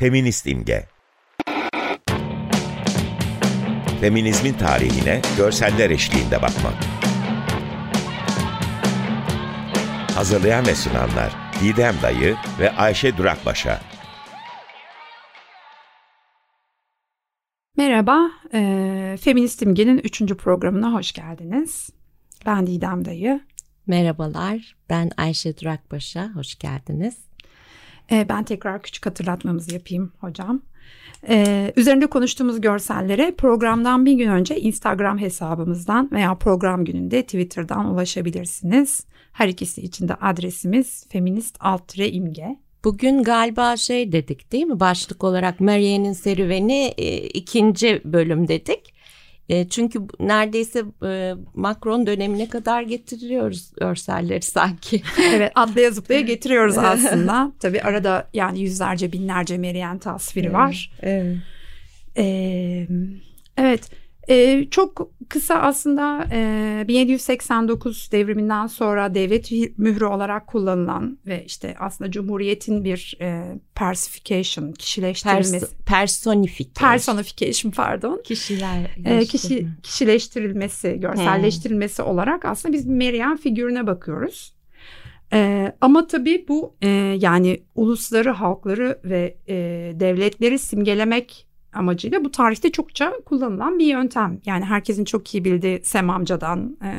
Feminist 0.00 0.46
imge. 0.46 0.86
Feminizmin 4.00 4.52
tarihine 4.52 5.22
görseller 5.36 5.90
eşliğinde 5.90 6.42
bakmak. 6.42 6.74
Hazırlayan 10.14 10.66
ve 10.66 10.74
sunanlar 10.74 11.36
Didem 11.62 11.94
Dayı 12.02 12.36
ve 12.60 12.70
Ayşe 12.70 13.16
Durakbaşa. 13.16 13.80
Merhaba, 17.76 18.30
e, 18.54 19.18
Feminist 19.20 19.62
İmge'nin 19.62 19.98
3. 19.98 20.34
programına 20.34 20.92
hoş 20.92 21.12
geldiniz. 21.12 21.90
Ben 22.46 22.66
Didem 22.66 23.04
Dayı. 23.04 23.40
Merhabalar, 23.86 24.76
ben 24.90 25.10
Ayşe 25.16 25.58
Durakbaş'a, 25.58 26.30
hoş 26.34 26.58
geldiniz. 26.58 27.29
E, 28.10 28.28
ben 28.28 28.44
tekrar 28.44 28.82
küçük 28.82 29.06
hatırlatmamızı 29.06 29.74
yapayım 29.74 30.12
hocam. 30.20 30.62
E, 31.28 31.72
üzerinde 31.76 32.06
konuştuğumuz 32.06 32.60
görsellere 32.60 33.34
programdan 33.38 34.06
bir 34.06 34.12
gün 34.12 34.28
önce 34.28 34.60
Instagram 34.60 35.18
hesabımızdan 35.18 36.08
veya 36.12 36.34
program 36.34 36.84
gününde 36.84 37.22
Twitter'dan 37.22 37.86
ulaşabilirsiniz. 37.86 39.06
Her 39.32 39.48
ikisi 39.48 39.82
için 39.82 40.08
de 40.08 40.14
adresimiz 40.14 41.06
feminist 41.08 41.56
alt 41.60 41.98
imge. 41.98 42.56
Bugün 42.84 43.22
galiba 43.22 43.76
şey 43.76 44.12
dedik 44.12 44.52
değil 44.52 44.66
mi? 44.66 44.80
Başlık 44.80 45.24
olarak 45.24 45.60
Marianne'in 45.60 46.12
serüveni 46.12 46.94
e, 46.98 47.16
ikinci 47.16 48.02
bölüm 48.04 48.48
dedik. 48.48 48.94
E, 49.50 49.68
çünkü 49.68 50.00
neredeyse 50.20 50.84
e, 51.04 51.34
Macron 51.54 52.06
dönemine 52.06 52.48
kadar 52.48 52.82
getiriyoruz 52.82 53.72
görselleri 53.80 54.42
sanki. 54.42 55.02
evet 55.34 55.52
atlaya 55.54 55.90
zıplaya 55.90 56.20
getiriyoruz 56.20 56.78
aslında. 56.78 57.52
Tabii 57.60 57.82
arada 57.82 58.28
yani 58.34 58.60
yüzlerce 58.60 59.12
binlerce 59.12 59.58
Marianne 59.58 59.98
tasviri 59.98 60.52
var. 60.52 60.92
Evet. 61.02 61.36
Ee, 62.16 62.86
evet. 63.56 63.90
Ee, 64.28 64.66
çok 64.70 65.10
kısa 65.28 65.54
aslında 65.54 66.24
e, 66.32 66.84
1789 66.88 68.08
devriminden 68.12 68.66
sonra 68.66 69.14
devlet 69.14 69.50
mührü 69.78 70.04
olarak 70.04 70.46
kullanılan 70.46 71.18
ve 71.26 71.44
işte 71.44 71.74
aslında 71.78 72.10
Cumhuriyet'in 72.10 72.84
bir 72.84 73.18
e, 73.20 73.58
persification, 73.74 74.72
kişileştirilmesi. 74.72 75.58
Pers 75.60 75.70
personification. 75.86 76.90
Personification 76.90 77.72
pardon. 77.72 78.22
Kişiler. 78.24 78.96
E, 79.04 79.24
kişi, 79.24 79.66
kişileştirilmesi, 79.82 81.00
görselleştirilmesi 81.00 82.02
hmm. 82.02 82.10
olarak 82.10 82.44
aslında 82.44 82.72
biz 82.72 82.86
Meryem 82.86 83.36
figürüne 83.36 83.86
bakıyoruz. 83.86 84.54
Ee, 85.32 85.72
ama 85.80 86.06
tabii 86.06 86.44
bu 86.48 86.76
e, 86.82 86.88
yani 87.20 87.62
ulusları, 87.74 88.30
halkları 88.30 89.00
ve 89.04 89.36
e, 89.48 89.54
devletleri 90.00 90.58
simgelemek 90.58 91.46
amacıyla 91.72 92.24
bu 92.24 92.30
tarihte 92.30 92.72
çokça 92.72 93.12
kullanılan 93.26 93.78
bir 93.78 93.86
yöntem. 93.86 94.40
Yani 94.44 94.64
herkesin 94.64 95.04
çok 95.04 95.34
iyi 95.34 95.44
bildiği 95.44 95.80
Sem 95.84 96.10
amcadan 96.10 96.76
e, 96.84 96.90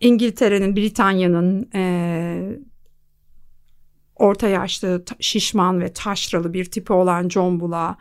İngiltere'nin, 0.00 0.76
Britanya'nın 0.76 1.70
e, 1.74 2.58
orta 4.16 4.48
yaşlı, 4.48 5.04
şişman 5.20 5.80
ve 5.80 5.92
taşralı 5.92 6.52
bir 6.52 6.64
tipi 6.64 6.92
olan 6.92 7.28
John 7.28 7.60
Bull'a 7.60 7.96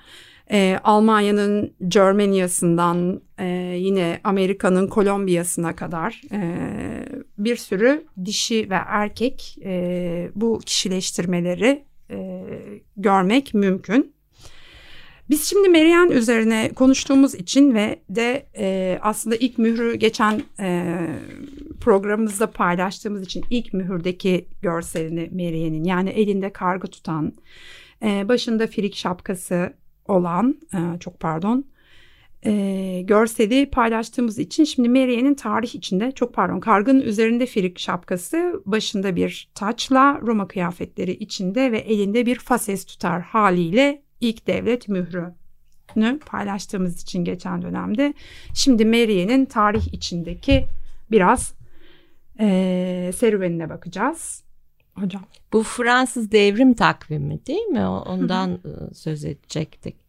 e, 0.51 0.79
Almanya'nın 0.83 1.73
Germanya'sından 1.87 3.21
e, 3.39 3.45
yine 3.77 4.19
Amerika'nın 4.23 4.87
Kolombiya'sına 4.87 5.75
kadar 5.75 6.21
e, 6.31 6.57
bir 7.37 7.55
sürü 7.55 8.05
dişi 8.25 8.69
ve 8.69 8.77
erkek 8.87 9.57
e, 9.63 10.31
bu 10.35 10.59
kişileştirmeleri 10.65 11.85
görmek 12.97 13.53
mümkün. 13.53 14.13
Biz 15.29 15.43
şimdi 15.43 15.69
Merian 15.69 16.11
üzerine 16.11 16.71
konuştuğumuz 16.75 17.35
için 17.35 17.73
ve 17.73 17.99
de 18.09 18.45
e, 18.57 18.99
aslında 19.01 19.35
ilk 19.35 19.57
mührü 19.57 19.95
geçen 19.95 20.41
e, 20.59 20.97
programımızda 21.81 22.51
paylaştığımız 22.51 23.23
için 23.23 23.45
ilk 23.49 23.73
mühürdeki 23.73 24.47
görselini 24.61 25.29
Merian'in 25.31 25.83
yani 25.83 26.09
elinde 26.09 26.53
kargı 26.53 26.87
tutan, 26.87 27.33
e, 28.03 28.27
başında 28.27 28.67
firik 28.67 28.95
şapkası 28.95 29.73
olan, 30.07 30.57
e, 30.73 30.99
çok 30.99 31.19
pardon, 31.19 31.65
e, 32.45 33.01
görseli 33.01 33.69
paylaştığımız 33.69 34.39
için 34.39 34.63
şimdi 34.63 34.89
Marianne'in 34.89 35.33
tarih 35.33 35.75
içinde 35.75 36.11
çok 36.11 36.33
pardon 36.33 36.59
kargın 36.59 37.01
üzerinde 37.01 37.45
firik 37.45 37.79
şapkası 37.79 38.61
başında 38.65 39.15
bir 39.15 39.49
taçla 39.55 40.19
Roma 40.21 40.47
kıyafetleri 40.47 41.11
içinde 41.11 41.71
ve 41.71 41.79
elinde 41.79 42.25
bir 42.25 42.35
fases 42.35 42.85
tutar 42.85 43.21
haliyle 43.21 44.01
ilk 44.21 44.47
devlet 44.47 44.87
mührünü 44.87 46.19
paylaştığımız 46.25 47.01
için 47.01 47.25
geçen 47.25 47.61
dönemde 47.61 48.13
şimdi 48.53 48.85
Marianne'in 48.85 49.45
tarih 49.45 49.93
içindeki 49.93 50.65
biraz 51.11 51.53
e, 52.39 53.11
serüvenine 53.15 53.69
bakacağız. 53.69 54.43
Hocam. 54.95 55.23
Bu 55.53 55.63
Fransız 55.63 56.31
devrim 56.31 56.73
takvimi 56.73 57.45
değil 57.45 57.65
mi? 57.65 57.87
Ondan 57.87 58.59
söz 58.93 59.25
edecektik. 59.25 60.02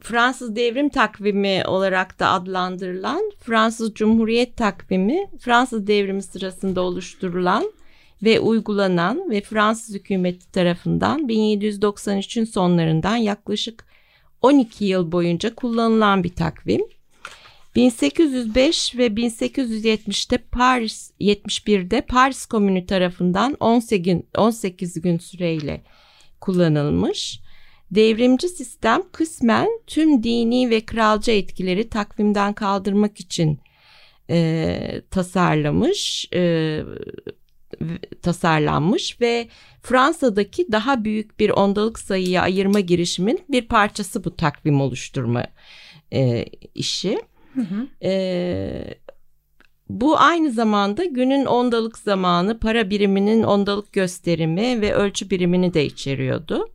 Fransız 0.00 0.56
devrim 0.56 0.88
takvimi 0.88 1.62
olarak 1.66 2.20
da 2.20 2.30
adlandırılan 2.30 3.32
Fransız 3.40 3.94
Cumhuriyet 3.94 4.56
takvimi 4.56 5.26
Fransız 5.40 5.86
devrimi 5.86 6.22
sırasında 6.22 6.80
oluşturulan 6.80 7.72
ve 8.22 8.40
uygulanan 8.40 9.30
ve 9.30 9.40
Fransız 9.40 9.94
hükümeti 9.94 10.52
tarafından 10.52 11.28
1793'ün 11.28 12.44
sonlarından 12.44 13.16
yaklaşık 13.16 13.84
12 14.42 14.84
yıl 14.84 15.12
boyunca 15.12 15.54
kullanılan 15.54 16.24
bir 16.24 16.34
takvim. 16.34 16.82
1805 17.76 18.96
ve 18.96 19.06
1870'te 19.06 20.38
Paris 20.38 21.12
71'de 21.20 22.00
Paris 22.00 22.46
Komünü 22.46 22.86
tarafından 22.86 23.56
18 23.60 24.04
gün, 24.04 24.26
18 24.36 25.00
gün 25.00 25.18
süreyle 25.18 25.82
kullanılmış. 26.40 27.40
Devrimci 27.90 28.48
sistem 28.48 29.02
kısmen 29.12 29.68
tüm 29.86 30.22
dini 30.22 30.70
ve 30.70 30.80
kralcı 30.80 31.30
etkileri 31.30 31.88
takvimden 31.88 32.52
kaldırmak 32.52 33.20
için 33.20 33.60
e, 34.30 35.02
tasarlamış, 35.10 36.28
e, 36.34 36.82
tasarlanmış 38.22 39.20
ve 39.20 39.48
Fransa'daki 39.82 40.72
daha 40.72 41.04
büyük 41.04 41.40
bir 41.40 41.50
ondalık 41.50 41.98
sayıya 41.98 42.42
ayırma 42.42 42.80
girişimin 42.80 43.40
bir 43.48 43.62
parçası 43.62 44.24
bu 44.24 44.36
takvim 44.36 44.80
oluşturma 44.80 45.44
e, 46.12 46.44
işi. 46.74 47.18
Hı 47.54 47.60
hı. 47.60 48.06
E, 48.08 48.94
bu 49.88 50.18
aynı 50.18 50.52
zamanda 50.52 51.04
günün 51.04 51.44
ondalık 51.44 51.98
zamanı, 51.98 52.58
para 52.58 52.90
biriminin 52.90 53.42
ondalık 53.42 53.92
gösterimi 53.92 54.80
ve 54.80 54.94
ölçü 54.94 55.30
birimini 55.30 55.74
de 55.74 55.84
içeriyordu. 55.84 56.68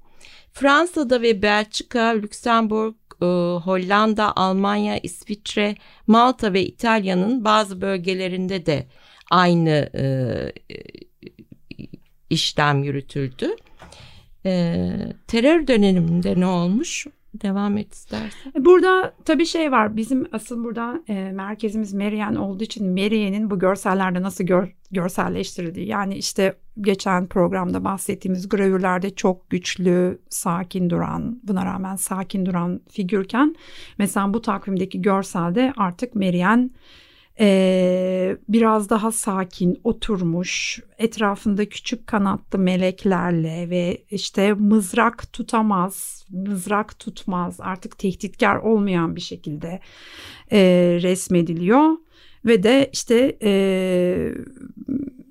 Fransa'da 0.54 1.22
ve 1.22 1.42
Belçika, 1.42 2.10
Lüksemburg, 2.10 2.96
e, 3.22 3.26
Hollanda, 3.66 4.36
Almanya, 4.36 4.98
İsviçre, 4.98 5.76
Malta 6.08 6.54
ve 6.54 6.66
İtalya'nın 6.66 7.46
bazı 7.46 7.82
bölgelerinde 7.82 8.66
de 8.66 8.88
aynı 9.32 9.90
e, 9.96 10.06
işlem 12.30 12.84
yürütüldü. 12.84 13.50
E, 14.46 14.86
terör 15.28 15.68
döneminde 15.68 16.40
ne 16.40 16.46
olmuş? 16.46 17.08
Devam 17.42 17.78
et 17.78 17.94
istersen. 17.94 18.52
E, 18.56 18.66
burada 18.66 19.14
tabii 19.26 19.46
şey 19.46 19.72
var. 19.72 19.96
Bizim 19.96 20.26
asıl 20.32 20.64
burada 20.64 21.04
e, 21.08 21.32
merkezimiz 21.32 21.94
Merian 21.94 22.36
olduğu 22.36 22.64
için 22.64 22.88
Merian'in 22.88 23.50
bu 23.50 23.60
görsellerde 23.60 24.22
nasıl 24.22 24.44
gör, 24.44 24.76
görselleştirildiği. 24.92 25.88
Yani 25.88 26.16
işte 26.16 26.56
geçen 26.82 27.28
programda 27.28 27.84
bahsettiğimiz 27.84 28.50
gravürlerde 28.50 29.16
çok 29.16 29.50
güçlü, 29.50 30.22
sakin 30.30 30.90
duran, 30.90 31.40
buna 31.44 31.66
rağmen 31.66 31.96
sakin 31.96 32.46
duran 32.46 32.82
figürken 32.90 33.56
mesela 33.98 34.34
bu 34.34 34.42
takvimdeki 34.42 35.02
görselde 35.02 35.74
artık 35.78 36.16
Merian 36.16 36.72
ee, 37.40 38.38
biraz 38.50 38.90
daha 38.90 39.12
sakin 39.12 39.82
oturmuş 39.84 40.80
etrafında 40.98 41.70
küçük 41.70 42.08
kanatlı 42.08 42.60
meleklerle 42.60 43.70
ve 43.70 44.04
işte 44.12 44.54
mızrak 44.54 45.34
tutamaz 45.34 46.26
mızrak 46.30 47.00
tutmaz 47.00 47.58
artık 47.60 47.98
tehditkar 47.98 48.56
olmayan 48.56 49.16
bir 49.16 49.22
şekilde 49.22 49.80
e, 50.52 50.60
resmediliyor 51.02 51.98
ve 52.46 52.64
de 52.64 52.90
işte 52.94 53.38
e, 53.44 54.34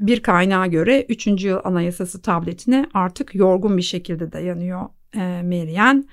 bir 0.00 0.22
kaynağa 0.22 0.66
göre 0.66 1.06
3. 1.08 1.26
yıl 1.26 1.58
anayasası 1.64 2.22
tabletine 2.22 2.86
artık 2.94 3.34
yorgun 3.34 3.76
bir 3.76 3.82
şekilde 3.82 4.32
dayanıyor 4.32 4.80
e, 5.14 5.42
Meryem. 5.42 6.04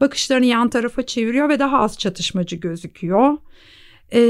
Bakışlarını 0.00 0.46
yan 0.46 0.70
tarafa 0.70 1.06
çeviriyor 1.06 1.48
ve 1.48 1.58
daha 1.58 1.78
az 1.78 1.98
çatışmacı 1.98 2.56
gözüküyor. 2.56 3.36
E, 4.14 4.20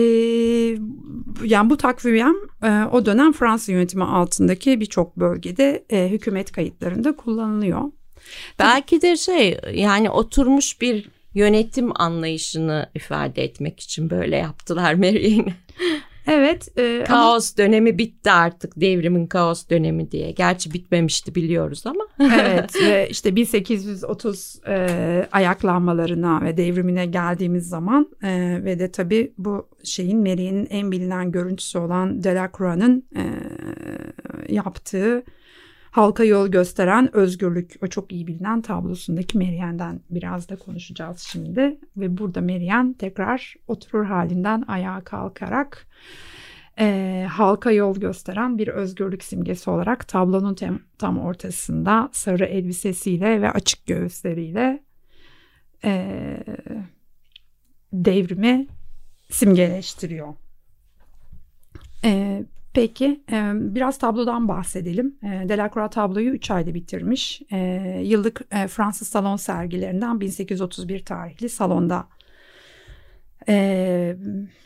yani 1.44 1.70
bu 1.70 1.76
takvim 1.76 2.36
e, 2.62 2.84
o 2.92 3.06
dönem 3.06 3.32
Fransız 3.32 3.68
yönetimi 3.68 4.04
altındaki 4.04 4.80
birçok 4.80 5.16
bölgede 5.16 5.84
e, 5.90 6.08
hükümet 6.08 6.52
kayıtlarında 6.52 7.16
kullanılıyor. 7.16 7.82
Belki 8.58 9.02
de 9.02 9.16
şey 9.16 9.60
yani 9.74 10.10
oturmuş 10.10 10.80
bir 10.80 11.08
yönetim 11.34 12.00
anlayışını 12.00 12.90
ifade 12.94 13.44
etmek 13.44 13.80
için 13.80 14.10
böyle 14.10 14.36
yaptılar 14.36 14.94
Marianne'i. 14.94 15.54
Evet. 16.26 16.78
E, 16.78 17.04
kaos 17.04 17.54
ama... 17.58 17.66
dönemi 17.66 17.98
bitti 17.98 18.30
artık 18.30 18.80
devrimin 18.80 19.26
kaos 19.26 19.68
dönemi 19.68 20.10
diye. 20.10 20.30
Gerçi 20.30 20.72
bitmemişti 20.72 21.34
biliyoruz 21.34 21.82
ama. 21.86 22.06
evet 22.40 22.76
ve 22.82 23.08
işte 23.10 23.36
1830 23.36 24.60
e, 24.68 25.28
ayaklanmalarına 25.32 26.42
ve 26.42 26.56
devrimine 26.56 27.06
geldiğimiz 27.06 27.68
zaman 27.68 28.08
e, 28.22 28.60
ve 28.64 28.78
de 28.78 28.90
tabii 28.90 29.32
bu 29.38 29.68
şeyin 29.84 30.18
Mary'nin 30.18 30.66
en 30.70 30.92
bilinen 30.92 31.32
görüntüsü 31.32 31.78
olan 31.78 32.24
Delacroix'ın 32.24 33.04
e, 33.16 33.24
yaptığı 34.48 35.24
halka 35.94 36.24
yol 36.24 36.48
gösteren 36.48 37.16
özgürlük 37.16 37.72
o 37.82 37.86
çok 37.86 38.12
iyi 38.12 38.26
bilinen 38.26 38.62
tablosundaki 38.62 39.38
Meryem'den 39.38 40.00
biraz 40.10 40.48
da 40.48 40.56
konuşacağız 40.56 41.20
şimdi 41.20 41.78
ve 41.96 42.18
burada 42.18 42.40
Meryem 42.40 42.92
tekrar 42.92 43.54
oturur 43.68 44.04
halinden 44.04 44.64
ayağa 44.68 45.00
kalkarak 45.00 45.86
e, 46.78 47.26
halka 47.30 47.70
yol 47.70 47.96
gösteren 47.96 48.58
bir 48.58 48.68
özgürlük 48.68 49.24
simgesi 49.24 49.70
olarak 49.70 50.08
tablonun 50.08 50.54
tem, 50.54 50.80
tam 50.98 51.18
ortasında 51.18 52.08
sarı 52.12 52.44
elbisesiyle 52.44 53.42
ve 53.42 53.50
açık 53.50 53.86
göğüsleriyle 53.86 54.82
e, 55.84 56.36
devrimi 57.92 58.66
simgeleştiriyor. 59.30 60.34
E, 62.04 62.42
Peki 62.74 63.20
biraz 63.52 63.98
tablodan 63.98 64.48
bahsedelim. 64.48 65.16
Delacroix 65.22 65.90
tabloyu 65.90 66.30
3 66.30 66.50
ayda 66.50 66.74
bitirmiş. 66.74 67.42
Yıllık 68.00 68.42
Fransız 68.68 69.08
salon 69.08 69.36
sergilerinden 69.36 70.20
1831 70.20 71.04
tarihli 71.04 71.48
salonda 71.48 72.08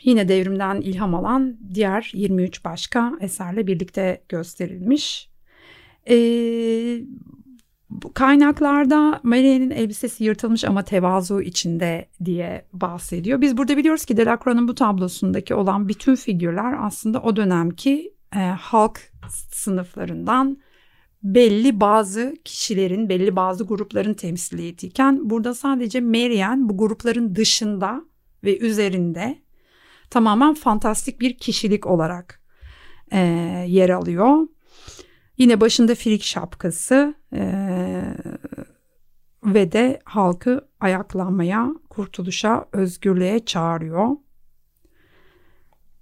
yine 0.03 0.27
devrimden 0.27 0.81
ilham 0.81 1.15
alan 1.15 1.57
diğer 1.73 2.11
23 2.13 2.65
başka 2.65 3.13
eserle 3.21 3.67
birlikte 3.67 4.21
gösterilmiş. 4.29 5.29
Kaynaklarda 8.19 9.19
Maria'nın 9.23 9.69
elbisesi 9.69 10.23
yırtılmış 10.23 10.63
ama 10.63 10.83
tevazu 10.83 11.41
içinde 11.41 12.09
diye 12.25 12.65
bahsediyor. 12.73 13.41
Biz 13.41 13.57
burada 13.57 13.77
biliyoruz 13.77 14.05
ki 14.05 14.17
Delacroix'ın 14.17 14.67
bu 14.67 14.75
tablosundaki 14.75 15.55
olan 15.55 15.89
bütün 15.89 16.15
figürler 16.15 16.75
aslında 16.79 17.21
o 17.21 17.35
dönemki 17.35 18.13
e, 18.35 18.39
halk 18.39 18.99
sınıflarından 19.51 20.57
belli 21.23 21.79
bazı 21.79 22.35
kişilerin, 22.45 23.09
belli 23.09 23.35
bazı 23.35 23.63
grupların 23.63 24.13
temsiliyetiyken 24.13 25.29
burada 25.29 25.53
sadece 25.53 26.01
Marianne 26.01 26.69
bu 26.69 26.77
grupların 26.77 27.35
dışında 27.35 28.01
ve 28.43 28.57
üzerinde 28.59 29.39
tamamen 30.09 30.53
fantastik 30.53 31.21
bir 31.21 31.37
kişilik 31.37 31.87
olarak 31.87 32.41
e, 33.11 33.19
yer 33.67 33.89
alıyor. 33.89 34.47
Yine 35.39 35.61
başında 35.61 35.95
frik 35.95 36.23
şapkası 36.23 37.13
e, 37.33 37.43
ve 39.45 39.71
de 39.71 39.99
halkı 40.03 40.67
ayaklanmaya, 40.79 41.67
kurtuluşa, 41.89 42.65
özgürlüğe 42.71 43.45
çağırıyor. 43.45 44.07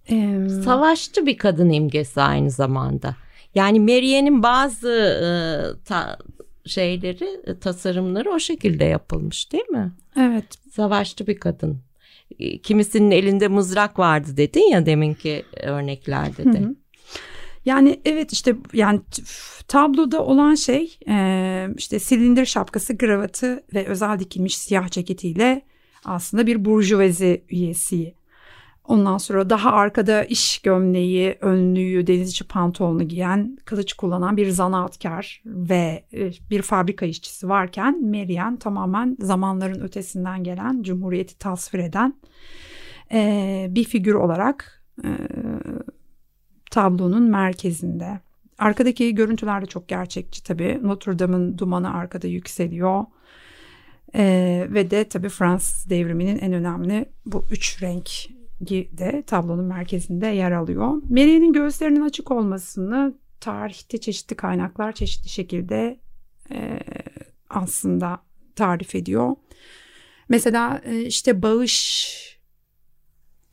E, 0.10 0.48
Savaşçı 0.64 1.26
bir 1.26 1.38
kadın 1.38 1.70
imgesi 1.70 2.22
aynı 2.22 2.52
zamanda. 2.52 3.16
Yani 3.56 3.80
Marianne'in 3.80 4.44
bazı 4.44 4.90
e, 4.90 5.28
ta, 5.86 6.18
şeyleri, 6.66 7.42
e, 7.48 7.60
tasarımları 7.60 8.32
o 8.32 8.40
şekilde 8.40 8.86
yapılmış 8.86 9.52
değil 9.52 9.70
mi? 9.70 9.92
Evet. 10.18 10.46
Savaşçı 10.72 11.28
bir 11.28 11.40
kadın. 11.40 11.82
E, 12.40 12.58
kimisinin 12.58 13.12
elinde 13.12 13.48
mızrak 13.48 14.00
vardı 14.00 14.38
dedin 14.38 14.72
ya 14.72 14.86
deminki 14.86 15.46
örneklerde 15.64 16.54
de. 16.54 16.60
Hı 16.60 16.64
hı. 16.64 16.76
Yani 17.68 18.02
evet 18.06 18.34
işte 18.34 18.56
yani 18.74 19.02
tabloda 19.68 20.24
olan 20.24 20.56
şey 20.56 21.00
e, 21.10 21.68
işte 21.78 22.00
silindir 22.00 22.46
şapkası, 22.46 22.98
kravatı 22.98 23.64
ve 23.74 23.86
özel 23.86 24.20
dikilmiş 24.20 24.58
siyah 24.58 24.90
ceketiyle 24.90 25.62
aslında 26.06 26.48
bir 26.48 26.66
burjuvazi 26.66 27.44
üyesi. 27.50 28.14
Ondan 28.84 29.18
sonra 29.18 29.50
daha 29.50 29.72
arkada 29.72 30.24
iş 30.24 30.60
gömleği, 30.60 31.38
önlüğü, 31.42 32.08
denizci 32.08 32.44
pantolonu 32.44 33.04
giyen, 33.04 33.58
kılıç 33.66 33.94
kullanan 33.94 34.38
bir 34.38 34.50
zanaatkar 34.50 35.44
ve 35.46 36.04
e, 36.14 36.32
bir 36.50 36.62
fabrika 36.62 37.06
işçisi 37.06 37.50
varken 37.50 38.06
Marian 38.06 38.56
tamamen 38.56 39.18
zamanların 39.20 39.82
ötesinden 39.82 40.44
gelen, 40.44 40.84
cumhuriyeti 40.84 41.38
tasvir 41.38 41.80
eden 41.80 42.14
e, 43.12 43.68
bir 43.70 43.84
figür 43.84 44.14
olarak 44.14 44.84
e, 45.04 45.10
tablonun 46.72 47.24
merkezinde. 47.24 48.20
Arkadaki 48.58 49.16
görüntüler 49.16 49.62
de 49.62 49.66
çok 49.66 49.88
gerçekçi 49.88 50.44
tabii. 50.44 50.80
Notre 50.84 51.20
Dame'ın 51.20 51.58
dumanı 51.58 51.94
arkada 51.94 52.28
yükseliyor. 52.28 53.06
Ee, 54.16 54.68
ve 54.70 54.92
de 54.92 55.10
tabii 55.10 55.30
Fransız 55.30 55.90
devriminin 55.90 56.40
en 56.40 56.54
önemli 56.54 57.06
bu 57.26 57.46
üç 57.52 57.84
renk 57.84 58.10
de 58.98 59.24
tablonun 59.28 59.66
merkezinde 59.66 60.28
yer 60.28 60.52
alıyor. 60.52 60.88
Mary'nin 61.10 61.54
göğüslerinin 61.54 62.02
açık 62.02 62.32
olmasını 62.32 63.14
tarihte 63.40 63.98
çeşitli 63.98 64.36
kaynaklar 64.36 64.92
çeşitli 64.92 65.30
şekilde 65.30 66.00
e, 66.52 66.80
aslında 67.50 68.20
tarif 68.56 68.96
ediyor. 68.96 69.36
Mesela 70.30 70.82
e, 70.86 71.02
işte 71.02 71.42
bağış 71.42 72.37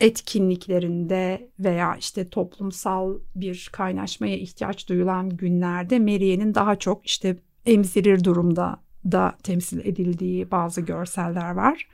etkinliklerinde 0.04 1.48
veya 1.58 1.96
işte 1.96 2.28
toplumsal 2.28 3.18
bir 3.34 3.68
kaynaşmaya 3.72 4.36
ihtiyaç 4.36 4.88
duyulan 4.88 5.30
günlerde 5.30 5.98
Meriye'nin 5.98 6.54
daha 6.54 6.76
çok 6.76 7.06
işte 7.06 7.36
emzirir 7.66 8.24
durumda 8.24 8.76
da 9.12 9.34
temsil 9.42 9.78
edildiği 9.78 10.50
bazı 10.50 10.80
görseller 10.80 11.50
var. 11.50 11.88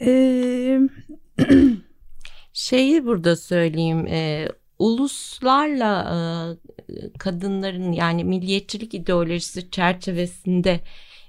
Ee... 0.00 0.80
Şeyi 2.52 3.06
burada 3.06 3.36
söyleyeyim, 3.36 4.06
uluslarla 4.78 6.56
kadınların 7.18 7.92
yani 7.92 8.24
milliyetçilik 8.24 8.94
ideolojisi 8.94 9.70
çerçevesinde 9.70 10.80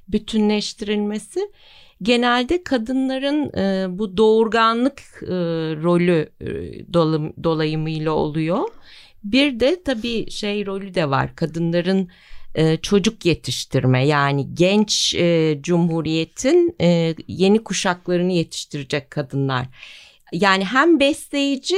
bütünleştirilmesi 0.08 1.52
genelde 2.02 2.64
kadınların 2.64 3.58
e, 3.58 3.98
bu 4.00 4.18
doğurganlık 4.18 5.00
e, 5.22 5.36
rolü 5.84 6.30
e, 6.42 6.48
dolum, 6.94 7.34
dolayımıyla 7.44 8.12
oluyor. 8.12 8.68
Bir 9.24 9.60
de 9.60 9.84
tabii 9.84 10.32
şey 10.32 10.66
rolü 10.66 10.94
de 10.94 11.10
var 11.10 11.36
kadınların 11.36 12.10
e, 12.56 12.78
çocuk 12.78 13.26
yetiştirme 13.26 14.08
yani 14.08 14.56
genç 14.56 15.16
e, 15.16 15.60
cumhuriyetin 15.62 16.76
e, 16.82 17.16
yeni 17.28 17.64
kuşaklarını 17.64 18.32
yetiştirecek 18.32 19.12
kadınlar. 19.12 19.68
Yani 20.32 20.66
hem 20.66 21.00
besleyici 21.00 21.78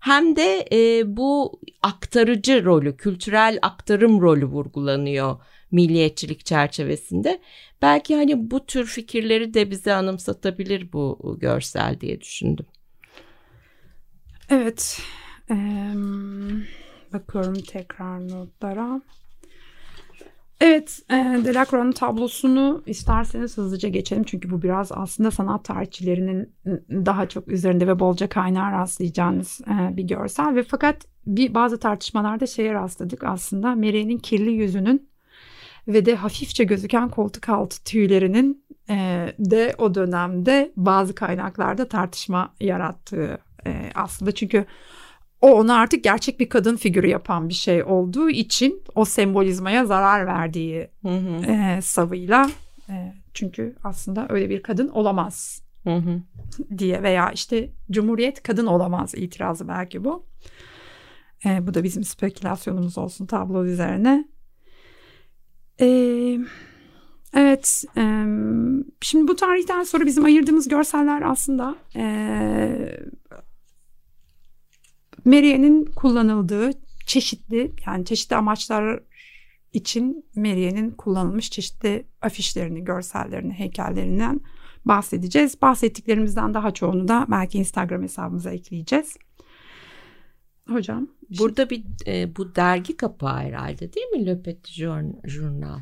hem 0.00 0.36
de 0.36 0.68
e, 0.72 1.02
bu 1.16 1.60
aktarıcı 1.82 2.64
rolü, 2.64 2.96
kültürel 2.96 3.58
aktarım 3.62 4.20
rolü 4.20 4.46
vurgulanıyor 4.46 5.36
milliyetçilik 5.72 6.46
çerçevesinde. 6.46 7.40
Belki 7.82 8.16
hani 8.16 8.50
bu 8.50 8.66
tür 8.66 8.86
fikirleri 8.86 9.54
de 9.54 9.70
bize 9.70 9.94
anımsatabilir 9.94 10.92
bu 10.92 11.36
görsel 11.40 12.00
diye 12.00 12.20
düşündüm. 12.20 12.66
Evet. 14.50 15.02
Ee, 15.50 15.94
bakıyorum 17.12 17.54
tekrar 17.54 18.28
notlara. 18.28 19.00
Evet, 20.60 21.02
e, 21.10 21.92
tablosunu 21.92 22.82
isterseniz 22.86 23.58
hızlıca 23.58 23.88
geçelim. 23.88 24.24
Çünkü 24.24 24.50
bu 24.50 24.62
biraz 24.62 24.92
aslında 24.92 25.30
sanat 25.30 25.64
tarihçilerinin 25.64 26.54
daha 26.90 27.28
çok 27.28 27.48
üzerinde 27.48 27.86
ve 27.86 27.98
bolca 27.98 28.28
kaynağı 28.28 28.72
rastlayacağınız 28.72 29.60
bir 29.68 30.02
görsel. 30.02 30.54
Ve 30.54 30.62
fakat 30.62 31.06
bir 31.26 31.54
bazı 31.54 31.78
tartışmalarda 31.78 32.46
şeye 32.46 32.74
rastladık 32.74 33.24
aslında. 33.24 33.74
Mary'nin 33.74 34.18
kirli 34.18 34.50
yüzünün 34.50 35.09
ve 35.88 36.06
de 36.06 36.14
hafifçe 36.14 36.64
gözüken 36.64 37.08
koltuk 37.08 37.48
altı 37.48 37.84
tüylerinin 37.84 38.64
e, 38.90 39.26
de 39.38 39.74
o 39.78 39.94
dönemde 39.94 40.72
bazı 40.76 41.14
kaynaklarda 41.14 41.88
tartışma 41.88 42.54
yarattığı 42.60 43.38
e, 43.66 43.90
aslında 43.94 44.32
çünkü 44.32 44.64
o 45.40 45.52
onu 45.52 45.72
artık 45.72 46.04
gerçek 46.04 46.40
bir 46.40 46.48
kadın 46.48 46.76
figürü 46.76 47.06
yapan 47.06 47.48
bir 47.48 47.54
şey 47.54 47.84
olduğu 47.84 48.30
için 48.30 48.82
o 48.94 49.04
sembolizmaya 49.04 49.86
zarar 49.86 50.26
verdiği 50.26 50.88
hı 51.02 51.08
hı. 51.08 51.52
E, 51.52 51.82
savıyla 51.82 52.50
e, 52.88 53.14
çünkü 53.34 53.76
aslında 53.84 54.26
öyle 54.28 54.50
bir 54.50 54.62
kadın 54.62 54.88
olamaz 54.88 55.62
hı 55.84 55.96
hı. 55.96 56.20
diye 56.78 57.02
veya 57.02 57.30
işte 57.30 57.70
cumhuriyet 57.90 58.42
kadın 58.42 58.66
olamaz 58.66 59.14
itirazı 59.14 59.68
belki 59.68 60.04
bu. 60.04 60.26
E, 61.44 61.66
bu 61.66 61.74
da 61.74 61.84
bizim 61.84 62.04
spekülasyonumuz 62.04 62.98
olsun 62.98 63.26
tablo 63.26 63.64
üzerine. 63.64 64.28
Ee, 65.80 66.38
Evet. 67.34 67.84
E, 67.96 68.02
şimdi 69.00 69.28
bu 69.28 69.36
tarihten 69.36 69.82
sonra 69.82 70.06
bizim 70.06 70.24
ayırdığımız 70.24 70.68
görseller 70.68 71.22
aslında 71.22 71.76
e, 71.96 72.04
Meriye'nin 75.24 75.84
kullanıldığı 75.84 76.70
çeşitli 77.06 77.72
yani 77.86 78.04
çeşitli 78.04 78.36
amaçlar 78.36 79.00
için 79.72 80.24
Meriye'nin 80.36 80.90
kullanılmış 80.90 81.50
çeşitli 81.50 82.06
afişlerini, 82.22 82.84
görsellerini, 82.84 83.52
heykellerinden 83.52 84.40
bahsedeceğiz. 84.84 85.62
Bahsettiklerimizden 85.62 86.54
daha 86.54 86.70
çoğunu 86.70 87.08
da 87.08 87.26
belki 87.30 87.58
Instagram 87.58 88.02
hesabımıza 88.02 88.50
ekleyeceğiz. 88.50 89.16
Hocam. 90.70 91.08
Burada 91.38 91.70
bir 91.70 91.84
e, 92.06 92.36
bu 92.36 92.54
dergi 92.54 92.96
kapağı 92.96 93.38
herhalde 93.38 93.92
değil 93.92 94.06
mi? 94.06 94.26
Le 94.26 94.42
Petit 94.42 94.68
Journal. 95.24 95.80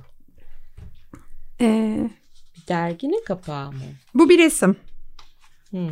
Ee, 1.60 2.10
Derginin 2.68 3.24
kapağı 3.26 3.72
mı? 3.72 3.78
Bu 4.14 4.28
bir 4.28 4.38
resim. 4.38 4.76
Hmm. 5.70 5.88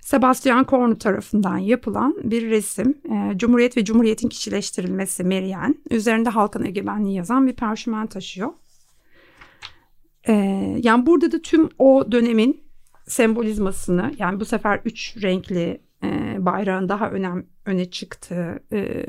Sebastian 0.00 0.64
Kornu 0.64 0.98
tarafından 0.98 1.58
yapılan 1.58 2.16
bir 2.22 2.50
resim. 2.50 2.98
E, 3.12 3.38
Cumhuriyet 3.38 3.76
ve 3.76 3.84
Cumhuriyet'in 3.84 4.28
kişileştirilmesi 4.28 5.24
Meriyen. 5.24 5.74
Üzerinde 5.90 6.28
halkın 6.28 6.64
egemenliği 6.64 7.16
yazan 7.16 7.46
bir 7.46 7.52
parşömen 7.52 8.06
taşıyor. 8.06 8.52
E, 10.28 10.32
yani 10.82 11.06
burada 11.06 11.32
da 11.32 11.42
tüm 11.42 11.68
o 11.78 12.12
dönemin 12.12 12.60
sembolizmasını 13.06 14.14
yani 14.18 14.40
bu 14.40 14.44
sefer 14.44 14.80
üç 14.84 15.22
renkli 15.22 15.80
e, 16.04 16.36
bayrağın 16.38 16.88
daha 16.88 17.10
önem 17.10 17.46
öne 17.64 17.90
çıktığı 17.90 18.62
e, 18.72 19.04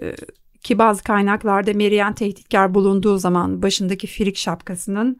ki 0.62 0.77
bazı 0.77 1.03
kaynaklarda 1.03 1.74
Meriyen 1.74 2.13
tehditkar 2.13 2.74
bulunduğu 2.74 3.17
zaman 3.17 3.62
başındaki 3.62 4.08
firik 4.08 4.38
şapkasının 4.38 5.19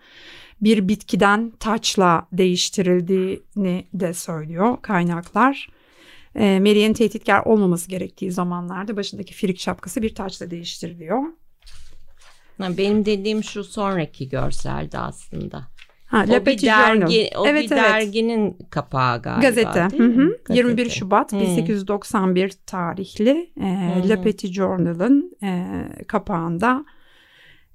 bir 0.62 0.88
bitkiden 0.88 1.52
taçla 1.60 2.28
değiştirildiğini 2.32 3.88
de 3.94 4.14
söylüyor 4.14 4.78
kaynaklar. 4.82 5.70
E, 6.36 6.60
Mary'nin 6.60 6.94
tehditkar 6.94 7.44
olmaması 7.46 7.90
gerektiği 7.90 8.32
zamanlarda 8.32 8.98
başındaki 8.98 9.34
firik 9.34 9.60
şapkası 9.60 10.02
bir 10.02 10.16
taçla 10.16 10.52
değiştiriliyor. 10.52 11.24
Benim 12.60 13.06
dediğim 13.06 13.44
şu 13.44 13.64
sonraki 13.64 14.30
görselde 14.30 15.00
aslında. 15.00 15.68
Ha, 16.10 16.26
o 16.30 16.46
bir 16.46 16.62
dergi, 16.62 17.30
o 17.38 17.48
evet, 17.48 17.64
bir 17.64 17.72
evet. 17.72 17.84
derginin 17.84 18.58
kapağı 18.70 19.22
galiba. 19.22 19.42
Gazete. 19.42 19.98
Hı 19.98 20.04
hı. 20.04 20.38
Gazete. 20.46 20.54
21 20.54 20.90
Şubat 20.90 21.34
hı. 21.34 21.40
1891 21.40 22.54
tarihli 22.66 23.52
e, 23.62 24.10
Le 24.10 24.22
Petit 24.22 24.54
Journal'ın 24.54 25.38
e, 25.44 25.74
kapağında 26.08 26.86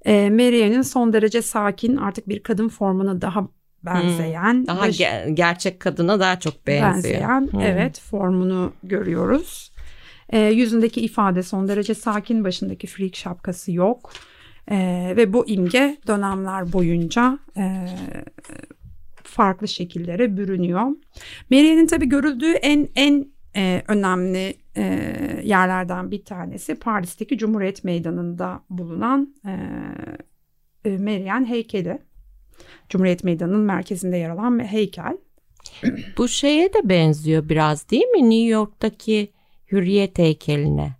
e, 0.05 0.29
Marianne'in 0.29 0.81
son 0.81 1.13
derece 1.13 1.41
sakin 1.41 1.97
artık 1.97 2.29
bir 2.29 2.43
kadın 2.43 2.69
formuna 2.69 3.21
daha 3.21 3.47
benzeyen. 3.83 4.53
Hmm, 4.53 4.67
daha 4.67 4.81
baş, 4.81 4.99
ge- 4.99 5.29
gerçek 5.29 5.79
kadına 5.79 6.19
daha 6.19 6.39
çok 6.39 6.67
benziyor. 6.67 6.93
Benzeyen 6.93 7.49
hmm. 7.51 7.61
evet 7.61 7.99
formunu 7.99 8.73
görüyoruz. 8.83 9.71
E, 10.29 10.39
yüzündeki 10.39 11.01
ifade 11.01 11.43
son 11.43 11.67
derece 11.67 11.93
sakin 11.93 12.43
başındaki 12.43 12.87
freak 12.87 13.15
şapkası 13.15 13.71
yok. 13.71 14.11
E, 14.71 15.13
ve 15.17 15.33
bu 15.33 15.47
imge 15.47 15.97
dönemler 16.07 16.73
boyunca 16.73 17.39
e, 17.57 17.87
farklı 19.23 19.67
şekillere 19.67 20.37
bürünüyor. 20.37 20.81
Marianne'in 21.51 21.87
tabii 21.87 22.09
görüldüğü 22.09 22.51
en 22.51 22.89
en 22.95 23.27
e, 23.55 23.83
önemli 23.87 24.57
e, 24.77 24.83
yerlerden 25.43 26.11
bir 26.11 26.25
tanesi 26.25 26.75
Paris'teki 26.75 27.37
Cumhuriyet 27.37 27.83
Meydanı'nda 27.83 28.61
bulunan 28.69 29.35
e, 29.45 29.51
e, 30.89 30.97
Meryem 30.97 31.45
heykeli. 31.45 31.99
Cumhuriyet 32.89 33.23
Meydanı'nın 33.23 33.59
merkezinde 33.59 34.17
yer 34.17 34.29
alan 34.29 34.59
bir 34.59 34.63
heykel. 34.63 35.17
Bu 36.17 36.27
şeye 36.27 36.73
de 36.73 36.89
benziyor 36.89 37.49
biraz 37.49 37.89
değil 37.89 38.05
mi? 38.07 38.29
New 38.29 38.47
York'taki 38.47 39.31
Hürriyet 39.71 40.17
heykeline. 40.17 40.91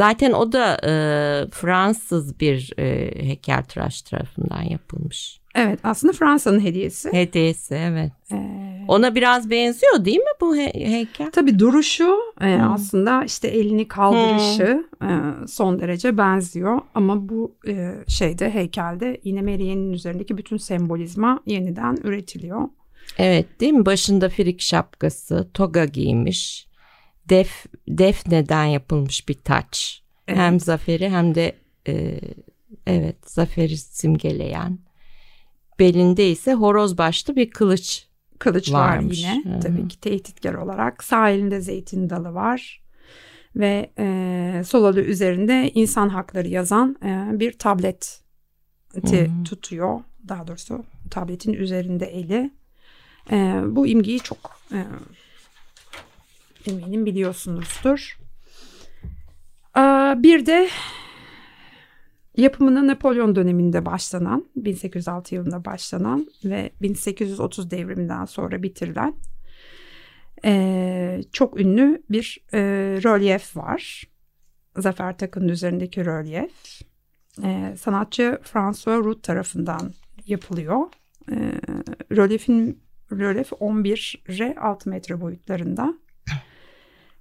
Zaten 0.00 0.32
o 0.32 0.52
da 0.52 0.76
e, 0.84 0.92
Fransız 1.50 2.40
bir 2.40 2.72
e, 2.78 3.10
heykeltıraş 3.26 4.02
tarafından 4.02 4.62
yapılmış. 4.62 5.40
Evet 5.54 5.80
aslında 5.82 6.12
Fransa'nın 6.12 6.60
hediyesi. 6.60 7.12
Hediyesi 7.12 7.74
evet. 7.74 8.12
Ee, 8.32 8.84
Ona 8.88 9.14
biraz 9.14 9.50
benziyor 9.50 10.04
değil 10.04 10.18
mi 10.18 10.32
bu 10.40 10.56
he- 10.56 10.90
heykel? 10.90 11.30
Tabii 11.30 11.58
duruşu 11.58 12.16
e, 12.40 12.56
hmm. 12.56 12.72
aslında 12.72 13.24
işte 13.24 13.48
elini 13.48 13.88
kaldırışı 13.88 14.84
hmm. 15.00 15.08
e, 15.08 15.46
son 15.46 15.80
derece 15.80 16.18
benziyor. 16.18 16.80
Ama 16.94 17.28
bu 17.28 17.54
e, 17.68 17.92
şeyde 18.08 18.50
heykelde 18.50 19.20
yine 19.24 19.42
Marienne'in 19.42 19.92
üzerindeki 19.92 20.38
bütün 20.38 20.56
sembolizma 20.56 21.40
yeniden 21.46 21.96
üretiliyor. 22.04 22.68
Evet 23.18 23.60
değil 23.60 23.72
mi? 23.72 23.86
Başında 23.86 24.28
firik 24.28 24.60
şapkası, 24.60 25.50
toga 25.54 25.84
giymiş. 25.84 26.69
Def, 27.30 27.66
defneden 27.88 28.64
yapılmış 28.64 29.28
bir 29.28 29.34
taç. 29.34 30.02
Evet. 30.28 30.38
Hem 30.38 30.60
zaferi 30.60 31.10
hem 31.10 31.34
de 31.34 31.56
e, 31.88 32.20
evet 32.86 33.16
zaferi 33.30 33.76
simgeleyen 33.76 34.78
belinde 35.78 36.30
ise 36.30 36.54
horoz 36.54 36.98
başlı 36.98 37.36
bir 37.36 37.50
kılıç 37.50 38.06
kılıç 38.38 38.72
varmış. 38.72 39.24
var 39.24 39.32
yine 39.32 39.44
Hı-hı. 39.44 39.60
tabii 39.60 39.88
ki 39.88 40.00
tehditkar 40.00 40.54
olarak 40.54 41.04
sağ 41.04 41.30
elinde 41.30 41.60
zeytin 41.60 42.10
dalı 42.10 42.34
var 42.34 42.82
ve 43.56 43.90
e, 43.98 44.62
sol 44.66 44.84
alı 44.84 45.00
üzerinde 45.00 45.70
insan 45.74 46.08
hakları 46.08 46.48
yazan 46.48 46.96
e, 47.04 47.40
bir 47.40 47.52
tablet 47.52 48.20
tutuyor 49.44 50.00
daha 50.28 50.46
doğrusu 50.46 50.84
tabletin 51.10 51.52
üzerinde 51.52 52.06
eli 52.06 52.50
e, 53.30 53.62
bu 53.66 53.86
imgeyi 53.86 54.20
çok 54.20 54.60
e, 54.72 54.78
eminim 56.66 57.06
biliyorsunuzdur. 57.06 58.18
E, 59.76 59.80
bir 60.22 60.46
de 60.46 60.68
Yapımına 62.36 62.86
Napolyon 62.86 63.36
döneminde 63.36 63.86
başlanan, 63.86 64.46
1806 64.56 65.34
yılında 65.34 65.64
başlanan 65.64 66.26
ve 66.44 66.70
1830 66.82 67.70
devriminden 67.70 68.24
sonra 68.24 68.62
bitirilen 68.62 69.14
e, 70.44 71.20
çok 71.32 71.60
ünlü 71.60 72.02
bir 72.10 72.38
e, 72.52 72.58
rölyef 73.04 73.56
var. 73.56 74.04
Zafer 74.76 75.18
Takı'nın 75.18 75.48
üzerindeki 75.48 76.04
rölyef. 76.04 76.80
E, 77.42 77.74
sanatçı 77.80 78.38
François 78.42 79.04
Rout 79.04 79.22
tarafından 79.22 79.92
yapılıyor. 80.26 80.86
Rölyefin 82.12 82.82
rölyef 83.12 83.52
11'e 83.52 84.60
6 84.60 84.90
metre 84.90 85.20
boyutlarında. 85.20 85.94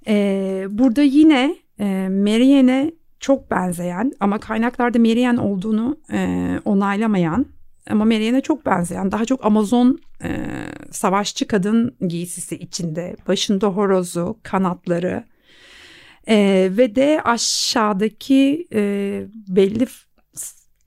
E, 0.08 0.66
burada 0.70 1.02
yine 1.02 1.56
e, 1.80 2.10
Marianne 2.10 2.92
çok 3.20 3.52
benzeyen 3.52 4.14
ama 4.20 4.40
kaynaklarda 4.40 5.00
Meriyen 5.00 5.38
olduğunu 5.38 5.98
e, 6.12 6.48
onaylamayan 6.66 7.46
ama 7.90 8.06
Meriyen'e 8.06 8.42
çok 8.42 8.66
benzeyen 8.66 9.12
daha 9.12 9.26
çok 9.26 9.46
Amazon 9.46 10.00
e, 10.24 10.48
savaşçı 10.92 11.48
kadın 11.48 11.96
giysisi 12.08 12.56
içinde 12.56 13.16
başında 13.28 13.68
horozu 13.68 14.40
kanatları 14.44 15.24
e, 16.28 16.70
ve 16.72 16.96
de 16.96 17.22
aşağıdaki 17.26 18.68
e, 18.74 19.24
belli 19.48 19.88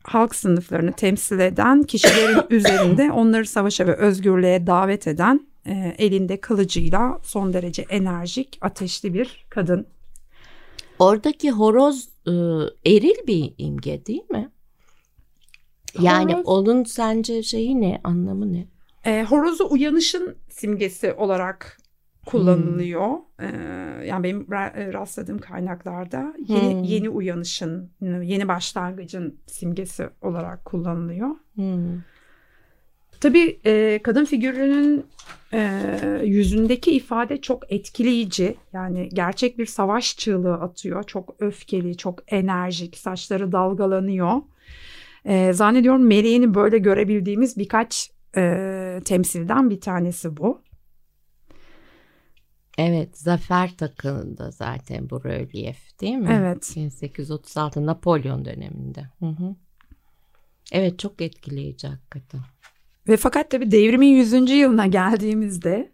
halk 0.04 0.35
sınıflarını 0.35 0.92
temsil 0.92 1.38
eden 1.38 1.83
kişilerin 1.83 2.40
üzerinde 2.50 3.12
onları 3.12 3.47
savaşa 3.47 3.87
ve 3.87 3.97
özgürlüğe 3.97 4.66
davet 4.66 5.07
eden 5.07 5.40
e, 5.66 5.95
elinde 5.99 6.40
kılıcıyla 6.40 7.21
son 7.23 7.52
derece 7.52 7.83
enerjik 7.83 8.59
ateşli 8.61 9.14
bir 9.14 9.47
kadın 9.50 9.87
Oradaki 10.99 11.50
horoz 11.50 12.09
e, 12.26 12.33
eril 12.87 13.26
bir 13.26 13.54
imge 13.59 14.07
değil 14.07 14.31
mi? 14.31 14.50
Yani 16.00 16.33
horoz, 16.33 16.47
onun 16.47 16.85
sence 16.85 17.42
şeyi 17.42 17.81
ne, 17.81 18.00
anlamı 18.04 18.52
ne? 18.52 18.66
E, 19.04 19.25
horozu 19.25 19.69
uyanışın 19.71 20.37
simgesi 20.49 21.12
olarak 21.12 21.78
kullanılıyor. 22.26 23.09
Hmm. 23.09 23.47
Ee, 23.47 24.07
yani 24.07 24.25
benim 24.25 24.52
e, 24.52 24.92
rastladığım 24.92 25.38
kaynaklarda 25.38 26.35
yeni, 26.49 26.75
hmm. 26.75 26.83
yeni 26.83 27.09
uyanışın, 27.09 27.90
yeni 28.00 28.49
başlangıcın 28.49 29.40
simgesi 29.47 30.09
olarak 30.23 30.64
kullanılıyor. 30.64 31.28
Hmm. 31.54 32.02
Tabii 33.23 33.61
e, 33.67 34.00
kadın 34.02 34.25
figürünün 34.25 35.07
e, 35.52 36.21
yüzündeki 36.25 36.93
ifade 36.93 37.41
çok 37.41 37.73
etkileyici. 37.73 38.57
Yani 38.73 39.09
gerçek 39.12 39.59
bir 39.59 39.67
savaş 39.67 40.17
çığlığı 40.17 40.55
atıyor. 40.55 41.05
Çok 41.05 41.35
öfkeli, 41.38 41.97
çok 41.97 42.33
enerjik, 42.33 42.97
saçları 42.97 43.52
dalgalanıyor. 43.52 44.43
E, 45.25 45.52
zannediyorum 45.52 46.07
Meriye'ni 46.07 46.55
böyle 46.55 46.79
görebildiğimiz 46.79 47.57
birkaç 47.57 48.11
e, 48.37 49.00
temsilden 49.05 49.71
bir 49.71 49.81
tanesi 49.81 50.37
bu. 50.37 50.62
Evet, 52.79 53.19
Zafer 53.19 53.76
takımında 53.76 54.50
zaten 54.50 55.11
bu 55.11 55.25
rölyef 55.25 56.00
değil 56.00 56.17
mi? 56.17 56.29
Evet. 56.33 56.73
1836 56.76 57.87
Napolyon 57.87 58.45
döneminde. 58.45 59.02
Hı 59.19 59.26
hı. 59.26 59.55
Evet 60.73 60.99
çok 60.99 61.21
etkileyici 61.21 61.88
hakikaten. 61.88 62.41
Ve 63.09 63.16
fakat 63.16 63.50
tabii 63.50 63.71
devrimin 63.71 64.06
100. 64.06 64.50
yılına 64.50 64.87
geldiğimizde 64.87 65.92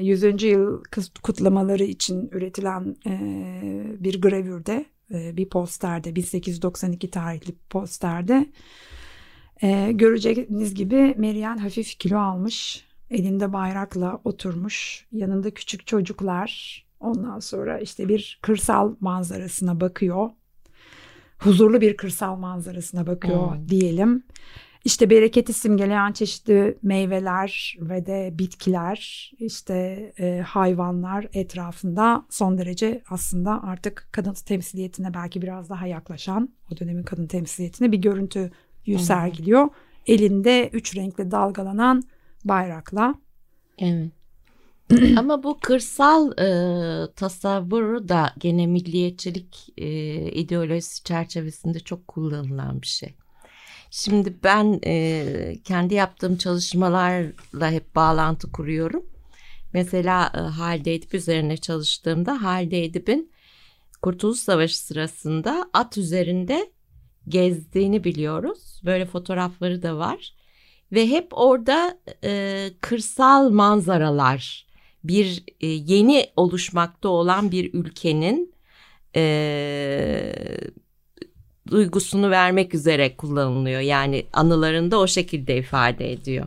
100. 0.00 0.42
yıl 0.42 0.82
kutlamaları 1.22 1.84
için 1.84 2.28
üretilen 2.32 2.96
bir 4.04 4.20
gravürde 4.20 4.84
bir 5.10 5.48
posterde 5.48 6.16
1892 6.16 7.10
tarihli 7.10 7.54
posterde 7.70 8.46
göreceğiniz 9.90 10.74
gibi 10.74 11.14
Meryem 11.18 11.58
hafif 11.58 11.98
kilo 11.98 12.18
almış 12.18 12.86
elinde 13.10 13.52
bayrakla 13.52 14.20
oturmuş 14.24 15.06
yanında 15.12 15.50
küçük 15.50 15.86
çocuklar 15.86 16.82
ondan 17.00 17.38
sonra 17.38 17.78
işte 17.78 18.08
bir 18.08 18.38
kırsal 18.42 18.94
manzarasına 19.00 19.80
bakıyor 19.80 20.30
huzurlu 21.44 21.80
bir 21.80 21.96
kırsal 21.96 22.36
manzarasına 22.36 23.06
bakıyor 23.06 23.56
hmm. 23.56 23.68
diyelim. 23.68 24.22
İşte 24.84 25.10
bereketi 25.10 25.52
simgeleyen 25.52 26.12
çeşitli 26.12 26.78
meyveler 26.82 27.76
ve 27.80 28.06
de 28.06 28.30
bitkiler, 28.38 29.30
işte 29.38 29.74
e, 30.18 30.40
hayvanlar 30.46 31.26
etrafında 31.32 32.24
son 32.30 32.58
derece 32.58 33.02
aslında 33.10 33.62
artık 33.62 34.08
kadın 34.12 34.34
temsiliyetine 34.46 35.14
belki 35.14 35.42
biraz 35.42 35.70
daha 35.70 35.86
yaklaşan 35.86 36.48
o 36.72 36.76
dönemin 36.76 37.02
kadın 37.02 37.26
temsiliyetine 37.26 37.92
bir 37.92 37.98
görüntü 37.98 38.50
hmm. 38.84 38.98
sergiliyor. 38.98 39.68
Elinde 40.06 40.70
üç 40.72 40.96
renkli 40.96 41.30
dalgalanan 41.30 42.02
bayrakla. 42.44 43.14
Evet. 43.78 44.10
Ama 45.18 45.42
bu 45.42 45.58
kırsal 45.62 46.38
e, 46.38 47.12
tasavvuru 47.12 48.08
da 48.08 48.32
gene 48.38 48.66
milliyetçilik 48.66 49.68
e, 49.76 49.86
ideolojisi 50.30 51.04
çerçevesinde 51.04 51.80
çok 51.80 52.08
kullanılan 52.08 52.82
bir 52.82 52.86
şey. 52.86 53.14
Şimdi 53.94 54.34
ben 54.44 54.80
e, 54.86 55.56
kendi 55.64 55.94
yaptığım 55.94 56.36
çalışmalarla 56.36 57.70
hep 57.70 57.94
bağlantı 57.94 58.52
kuruyorum. 58.52 59.06
Mesela 59.72 60.32
e, 60.34 60.38
Halide 60.38 60.94
Edip 60.94 61.14
üzerine 61.14 61.56
çalıştığımda 61.56 62.42
Halide 62.42 62.84
Edip'in 62.84 63.32
Kurtuluş 64.02 64.38
Savaşı 64.38 64.78
sırasında 64.78 65.70
at 65.72 65.98
üzerinde 65.98 66.70
gezdiğini 67.28 68.04
biliyoruz. 68.04 68.80
Böyle 68.84 69.06
fotoğrafları 69.06 69.82
da 69.82 69.98
var. 69.98 70.34
Ve 70.92 71.08
hep 71.08 71.28
orada 71.32 71.98
e, 72.24 72.70
kırsal 72.80 73.50
manzaralar, 73.50 74.66
bir 75.04 75.44
e, 75.60 75.66
yeni 75.66 76.26
oluşmakta 76.36 77.08
olan 77.08 77.50
bir 77.50 77.74
ülkenin 77.74 78.54
e, 79.16 79.22
duygusunu 81.72 82.30
vermek 82.30 82.74
üzere 82.74 83.16
kullanılıyor. 83.16 83.80
Yani 83.80 84.26
anılarında 84.32 84.98
o 84.98 85.06
şekilde 85.06 85.56
ifade 85.56 86.12
ediyor. 86.12 86.46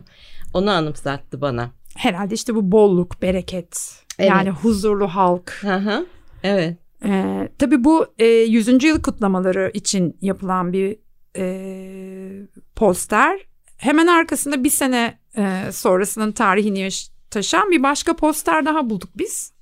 Onu 0.54 0.70
anımsattı 0.70 1.40
bana. 1.40 1.70
Herhalde 1.96 2.34
işte 2.34 2.54
bu 2.54 2.72
bolluk, 2.72 3.22
bereket, 3.22 3.76
evet. 4.18 4.30
yani 4.30 4.50
huzurlu 4.50 5.08
halk. 5.08 5.58
Hı 5.60 5.76
hı. 5.76 6.06
Evet. 6.42 6.78
Ee, 7.04 7.48
tabii 7.58 7.84
bu 7.84 8.06
e, 8.18 8.26
100. 8.26 8.84
yıl 8.84 9.02
kutlamaları 9.02 9.70
için 9.74 10.16
yapılan 10.20 10.72
bir 10.72 10.96
e, 11.36 12.46
poster. 12.76 13.40
Hemen 13.76 14.06
arkasında 14.06 14.64
bir 14.64 14.70
sene 14.70 15.18
e, 15.36 15.72
sonrasının 15.72 16.32
tarihini 16.32 16.88
taşıyan 17.30 17.70
bir 17.70 17.82
başka 17.82 18.16
poster 18.16 18.66
daha 18.66 18.90
bulduk 18.90 19.10
biz. 19.16 19.52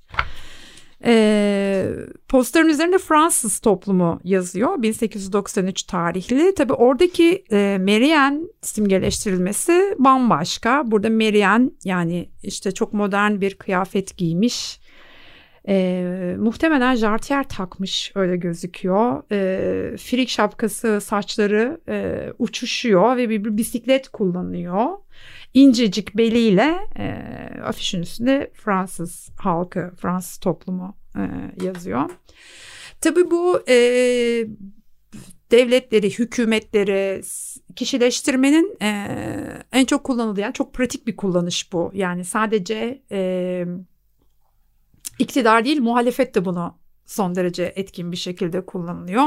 E, 1.05 1.85
posterin 2.29 2.67
üzerinde 2.67 2.97
Fransız 2.97 3.59
toplumu 3.59 4.19
yazıyor. 4.23 4.81
1893 4.81 5.83
tarihli. 5.83 6.55
Tabi 6.55 6.73
oradaki 6.73 7.43
e, 7.51 7.77
Marianne 7.81 8.39
simgeleştirilmesi 8.61 9.95
bambaşka. 9.99 10.83
Burada 10.85 11.09
Marianne 11.09 11.69
yani 11.83 12.29
işte 12.43 12.71
çok 12.71 12.93
modern 12.93 13.41
bir 13.41 13.55
kıyafet 13.55 14.17
giymiş. 14.17 14.79
E, 15.67 16.35
muhtemelen 16.39 16.95
jartiyer 16.95 17.49
takmış 17.49 18.11
öyle 18.15 18.37
gözüküyor. 18.37 19.23
E, 19.31 19.97
frik 19.97 20.29
şapkası 20.29 21.01
saçları 21.01 21.81
e, 21.89 22.27
uçuşuyor 22.39 23.17
ve 23.17 23.29
bir, 23.29 23.43
bir 23.43 23.57
bisiklet 23.57 24.09
kullanıyor 24.09 24.85
incecik 25.55 26.17
beliyle 26.17 26.77
e, 26.97 27.05
afişin 27.63 28.01
üstünde 28.01 28.51
Fransız 28.53 29.29
halkı, 29.37 29.93
Fransız 29.97 30.37
toplumu 30.37 30.97
e, 31.15 31.21
yazıyor. 31.65 32.09
Tabii 33.01 33.31
bu 33.31 33.69
e, 33.69 33.75
devletleri, 35.51 36.19
hükümetleri 36.19 37.21
kişileştirmenin 37.75 38.77
e, 38.81 39.07
en 39.71 39.85
çok 39.85 40.03
kullanıldığı, 40.03 40.41
yani 40.41 40.53
çok 40.53 40.73
pratik 40.73 41.07
bir 41.07 41.15
kullanış 41.15 41.73
bu. 41.73 41.91
Yani 41.93 42.25
sadece 42.25 43.01
e, 43.11 43.65
iktidar 45.19 45.65
değil, 45.65 45.81
muhalefet 45.81 46.35
de 46.35 46.45
bunu 46.45 46.77
son 47.05 47.35
derece 47.35 47.73
etkin 47.75 48.11
bir 48.11 48.17
şekilde 48.17 48.65
kullanılıyor. 48.65 49.25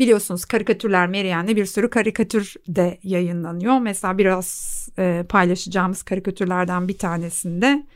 Biliyorsunuz 0.00 0.44
karikatürler 0.44 1.08
Meriyen'le 1.08 1.56
bir 1.56 1.66
sürü 1.66 1.90
karikatür 1.90 2.54
de 2.68 2.98
yayınlanıyor. 3.02 3.78
Mesela 3.78 4.18
biraz 4.18 4.88
e, 4.98 5.24
paylaşacağımız 5.28 6.02
karikatürlerden 6.02 6.88
bir 6.88 6.98
tanesinde 6.98 7.86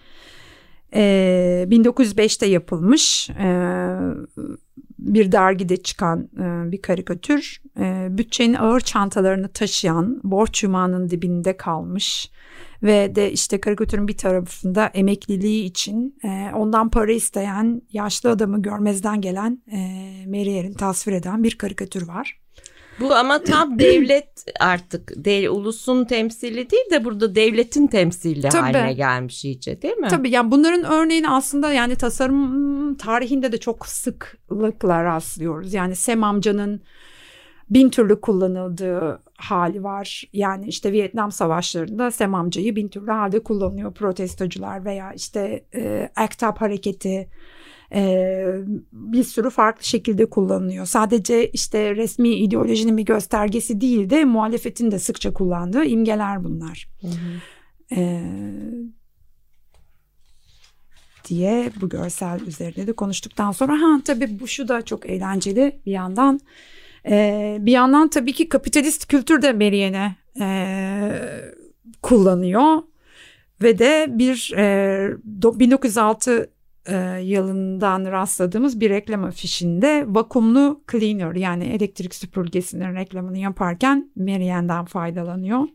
e, 0.95 1.67
1905'te 1.71 2.47
yapılmış 2.47 3.31
e, 3.31 3.49
bir 4.99 5.33
dergide 5.33 5.77
çıkan 5.77 6.29
e, 6.39 6.73
bir 6.73 6.83
karikatür. 6.83 7.63
E, 7.79 8.07
bütçenin 8.11 8.55
ağır 8.55 8.81
çantalarını 8.81 9.49
taşıyan 9.49 10.21
borç 10.25 10.63
yumağının 10.63 11.11
dibinde 11.11 11.57
kalmış 11.57 12.31
ve 12.83 13.15
de 13.15 13.33
işte 13.33 13.61
karikatürün 13.61 14.09
bir 14.09 14.17
tarafında 14.17 14.87
emekliliği 14.87 15.65
için 15.65 16.19
e, 16.25 16.51
ondan 16.55 16.91
para 16.91 17.13
isteyen 17.13 17.83
yaşlı 17.93 18.31
adamı 18.31 18.63
görmezden 18.63 19.21
gelen 19.21 19.63
e, 19.73 20.75
tasvir 20.79 21.13
eden 21.13 21.43
bir 21.43 21.59
karikatür 21.59 22.09
var. 22.09 22.41
Bu 23.01 23.15
ama 23.15 23.43
tam 23.43 23.79
devlet 23.79 24.45
artık 24.61 25.13
de, 25.25 25.51
ulusun 25.51 26.05
temsili 26.05 26.71
değil 26.71 26.91
de 26.91 27.05
burada 27.05 27.35
devletin 27.35 27.87
temsili 27.87 28.49
Tabii. 28.49 28.63
haline 28.63 28.93
gelmiş 28.93 29.45
iyice 29.45 29.83
değil 29.83 29.97
mi? 29.97 30.09
Tabii 30.09 30.31
yani 30.31 30.51
bunların 30.51 30.85
örneğini 30.85 31.31
aslında 31.31 31.73
yani 31.73 31.97
tasarım 31.97 32.95
tarihinde 32.95 33.53
de 33.53 33.59
çok 33.59 33.87
sıklıkla 33.87 35.05
rastlıyoruz. 35.05 35.75
Yani 35.75 35.97
Sem 35.97 36.25
amcanın 36.25 36.83
bin 37.71 37.91
türlü 37.91 38.21
kullanıldığı 38.21 39.23
hali 39.37 39.83
var. 39.83 40.25
Yani 40.33 40.67
işte 40.67 40.93
Vietnam 40.93 41.33
savaşlarında 41.33 42.11
Sem 42.11 42.35
amcayı 42.35 42.77
bin 42.77 42.89
türlü 42.89 43.11
halde 43.11 43.43
kullanıyor 43.43 43.95
protestocular 43.95 44.85
veya 44.85 45.13
işte 45.13 45.65
e, 45.75 46.11
ACT 46.17 46.43
UP 46.43 46.61
hareketi 46.61 47.29
e, 47.95 48.45
bir 48.93 49.25
sürü 49.25 49.51
farklı 49.51 49.85
şekilde 49.85 50.31
kullanılıyor. 50.31 50.87
Sadece 50.87 51.49
işte 51.49 51.97
resmi 51.97 52.29
ideolojinin 52.29 52.97
bir 52.97 53.05
göstergesi 53.05 53.81
değil 53.81 54.11
de 54.11 54.25
muhalefetin 54.25 54.91
de 54.91 54.99
sıkça 54.99 55.33
kullandığı 55.33 55.85
imgeler 55.85 56.45
bunlar. 56.45 56.89
Hı 57.01 57.07
hı. 57.07 58.01
E, 58.01 58.23
diye 61.29 61.71
bu 61.81 61.89
görsel 61.89 62.41
üzerinde 62.41 62.87
de 62.87 62.93
konuştuktan 62.93 63.53
sonra 63.53 63.73
ha 63.73 64.01
tabii 64.05 64.41
bu 64.41 64.49
şu 64.49 64.69
da 64.69 64.83
çok 64.83 65.11
eğlenceli 65.11 65.81
bir 65.87 65.93
yandan 65.93 66.41
e, 67.07 67.57
bir 67.61 67.73
yandan 67.73 68.09
tabii 68.09 68.33
ki 68.33 68.49
kapitalist 68.49 69.07
kültür 69.07 69.43
de 69.43 69.53
Marianne 69.53 70.17
e, 70.41 70.47
kullanıyor 72.03 72.83
ve 73.63 73.79
de 73.79 74.07
bir 74.09 74.53
e, 74.57 75.17
1906 75.25 76.54
e, 76.87 77.21
yılından 77.23 78.05
rastladığımız 78.13 78.81
bir 78.81 78.91
reklam 78.91 79.25
afişinde 79.25 80.05
vakumlu 80.09 80.83
cleaner 80.93 81.35
yani 81.35 81.65
elektrik 81.65 82.15
süpürgesinin 82.15 82.95
reklamını 82.95 83.39
yaparken 83.39 84.11
Marianne'den 84.17 84.85
faydalanıyor. 84.85 85.69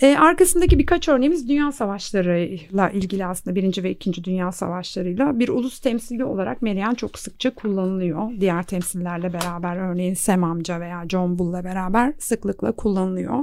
E, 0.00 0.16
arkasındaki 0.16 0.78
birkaç 0.78 1.08
örneğimiz 1.08 1.48
Dünya 1.48 1.72
Savaşları'yla 1.72 2.90
ilgili 2.90 3.26
aslında 3.26 3.56
Birinci 3.56 3.82
ve 3.82 3.90
İkinci 3.90 4.24
Dünya 4.24 4.52
Savaşları'yla 4.52 5.38
bir 5.38 5.48
ulus 5.48 5.80
temsili 5.80 6.24
olarak 6.24 6.62
Marianne 6.62 6.94
çok 6.94 7.18
sıkça 7.18 7.54
kullanılıyor. 7.54 8.30
Diğer 8.40 8.62
temsillerle 8.62 9.32
beraber 9.32 9.76
örneğin 9.76 10.14
Sem 10.14 10.44
amca 10.44 10.80
veya 10.80 11.04
John 11.08 11.38
Bull'la 11.38 11.64
beraber 11.64 12.12
sıklıkla 12.18 12.72
kullanılıyor. 12.72 13.38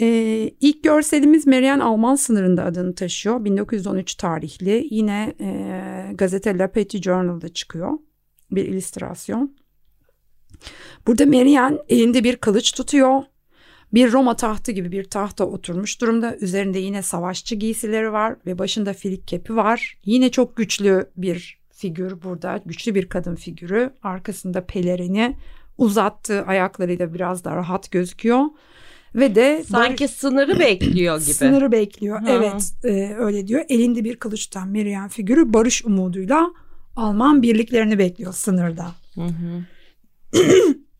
Ee, 0.00 0.50
ilk 0.60 0.84
görselimiz 0.84 1.46
Merian 1.46 1.80
Alman 1.80 2.14
sınırında 2.14 2.64
adını 2.64 2.94
taşıyor. 2.94 3.44
1913 3.44 4.14
tarihli. 4.14 4.86
Yine 4.90 5.34
e, 5.40 6.12
gazete 6.14 6.58
La 6.58 6.68
Petite 6.68 7.02
Journal'da 7.02 7.48
çıkıyor. 7.48 7.92
Bir 8.50 8.64
illüstrasyon. 8.64 9.56
Burada 11.06 11.26
Merian 11.26 11.78
elinde 11.88 12.24
bir 12.24 12.36
kılıç 12.36 12.72
tutuyor. 12.72 13.22
Bir 13.94 14.12
Roma 14.12 14.36
tahtı 14.36 14.72
gibi 14.72 14.92
bir 14.92 15.04
tahta 15.04 15.44
oturmuş 15.44 16.00
durumda. 16.00 16.36
Üzerinde 16.36 16.78
yine 16.78 17.02
savaşçı 17.02 17.54
giysileri 17.54 18.12
var 18.12 18.36
ve 18.46 18.58
başında 18.58 18.92
filik 18.92 19.28
kepi 19.28 19.56
var. 19.56 19.98
Yine 20.04 20.30
çok 20.30 20.56
güçlü 20.56 21.10
bir 21.16 21.62
figür 21.70 22.22
burada. 22.22 22.62
Güçlü 22.66 22.94
bir 22.94 23.08
kadın 23.08 23.34
figürü. 23.34 23.90
Arkasında 24.02 24.66
pelerini, 24.66 25.36
uzattığı 25.78 26.42
ayaklarıyla 26.42 27.14
biraz 27.14 27.44
daha 27.44 27.56
rahat 27.56 27.90
gözüküyor. 27.90 28.44
Ve 29.14 29.34
de 29.34 29.64
sanki 29.70 30.08
sınırı 30.08 30.58
bekliyor 30.58 31.20
gibi. 31.20 31.34
Sınırı 31.34 31.72
bekliyor. 31.72 32.22
Hı. 32.22 32.26
Evet, 32.28 32.72
e, 32.84 33.14
öyle 33.18 33.46
diyor. 33.46 33.64
Elinde 33.68 34.04
bir 34.04 34.16
kılıçtan 34.16 34.68
Meryem 34.68 35.08
figürü 35.08 35.52
barış 35.52 35.84
umuduyla 35.84 36.50
Alman 36.96 37.42
birliklerini 37.42 37.98
bekliyor 37.98 38.32
sınırda. 38.32 38.86
Hı 39.14 39.20
hı. 39.20 39.64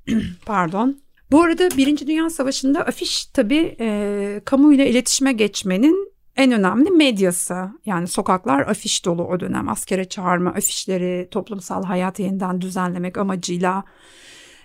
Pardon. 0.47 1.03
Bu 1.31 1.43
arada 1.43 1.69
Birinci 1.77 2.07
Dünya 2.07 2.31
Savaşı'nda 2.31 2.87
afiş 2.87 3.27
tabii 3.27 3.77
e, 3.81 4.41
kamuyla 4.45 4.85
iletişime 4.85 5.33
geçmenin 5.33 6.13
en 6.37 6.53
önemli 6.53 6.91
medyası. 6.91 7.55
Yani 7.87 8.07
sokaklar 8.07 8.61
afiş 8.61 9.05
dolu 9.05 9.25
o 9.25 9.41
dönem. 9.41 9.69
Askere 9.69 10.05
çağırma 10.05 10.51
afişleri, 10.51 11.29
toplumsal 11.31 11.85
hayatı 11.85 12.23
yeniden 12.23 12.61
düzenlemek 12.61 13.19
amacıyla 13.19 13.85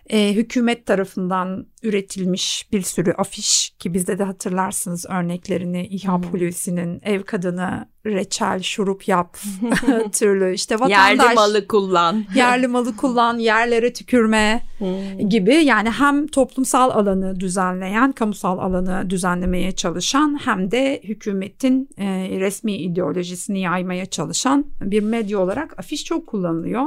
e, 0.09 0.33
hükümet 0.33 0.85
tarafından 0.85 1.67
üretilmiş 1.83 2.67
bir 2.71 2.81
sürü 2.81 3.11
afiş 3.11 3.69
ki 3.79 3.93
bizde 3.93 4.19
de 4.19 4.23
hatırlarsınız 4.23 5.05
örneklerini 5.09 5.87
İHA 5.87 6.17
hmm. 6.17 6.23
Hulusi'nin 6.23 7.01
ev 7.03 7.23
kadını 7.23 7.87
reçel 8.05 8.61
şurup 8.61 9.07
yap 9.07 9.37
türlü 10.11 10.53
işte 10.53 10.75
vatandaş 10.75 11.25
yerli 11.25 11.35
malı 11.35 11.67
kullan 11.67 12.25
yerli 12.35 12.67
malı 12.67 12.95
kullan 12.95 13.37
yerlere 13.37 13.93
tükürme 13.93 14.63
hmm. 14.77 15.29
gibi 15.29 15.53
yani 15.53 15.89
hem 15.89 16.27
toplumsal 16.27 16.89
alanı 16.89 17.39
düzenleyen 17.39 18.11
kamusal 18.11 18.57
alanı 18.57 19.09
düzenlemeye 19.09 19.71
çalışan 19.71 20.39
hem 20.45 20.71
de 20.71 21.01
hükümetin 21.03 21.89
e, 21.97 22.05
resmi 22.39 22.77
ideolojisini 22.77 23.61
yaymaya 23.61 24.05
çalışan 24.05 24.65
bir 24.81 25.03
medya 25.03 25.39
olarak 25.39 25.79
afiş 25.79 26.05
çok 26.05 26.27
kullanılıyor. 26.27 26.85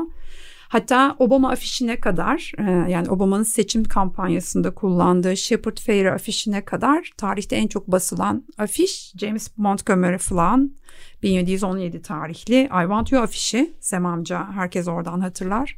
Hatta 0.71 1.17
Obama 1.19 1.51
afişine 1.51 2.01
kadar 2.01 2.53
e, 2.59 2.91
yani 2.93 3.11
Obama'nın 3.11 3.43
seçim 3.43 3.85
kampanyasında 3.85 4.75
kullandığı 4.75 5.37
Shepard 5.37 5.79
Fairey 5.79 6.11
afişine 6.11 6.65
kadar 6.65 7.11
tarihte 7.17 7.57
en 7.57 7.67
çok 7.69 7.87
basılan 7.87 8.45
afiş 8.59 9.13
James 9.21 9.51
Montgomery 9.57 10.19
Flynn 10.19 10.77
1717 11.23 12.03
tarihli 12.03 12.61
I 12.63 12.69
Want 12.69 13.13
You 13.13 13.23
afişi. 13.23 13.73
Semamca 13.81 14.47
herkes 14.53 14.89
oradan 14.89 15.21
hatırlar. 15.21 15.77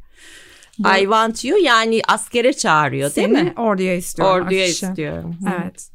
Bu, 0.79 0.89
I 0.89 1.01
want 1.01 1.45
you 1.45 1.59
yani 1.63 2.01
askere 2.09 2.53
çağırıyor 2.53 3.15
değil 3.15 3.29
mi? 3.29 3.55
orduya 3.57 3.95
istiyorum 3.95 4.47
Orduya 4.47 4.65
afişi. 4.65 4.87
istiyorum. 4.87 5.37
Evet. 5.63 5.92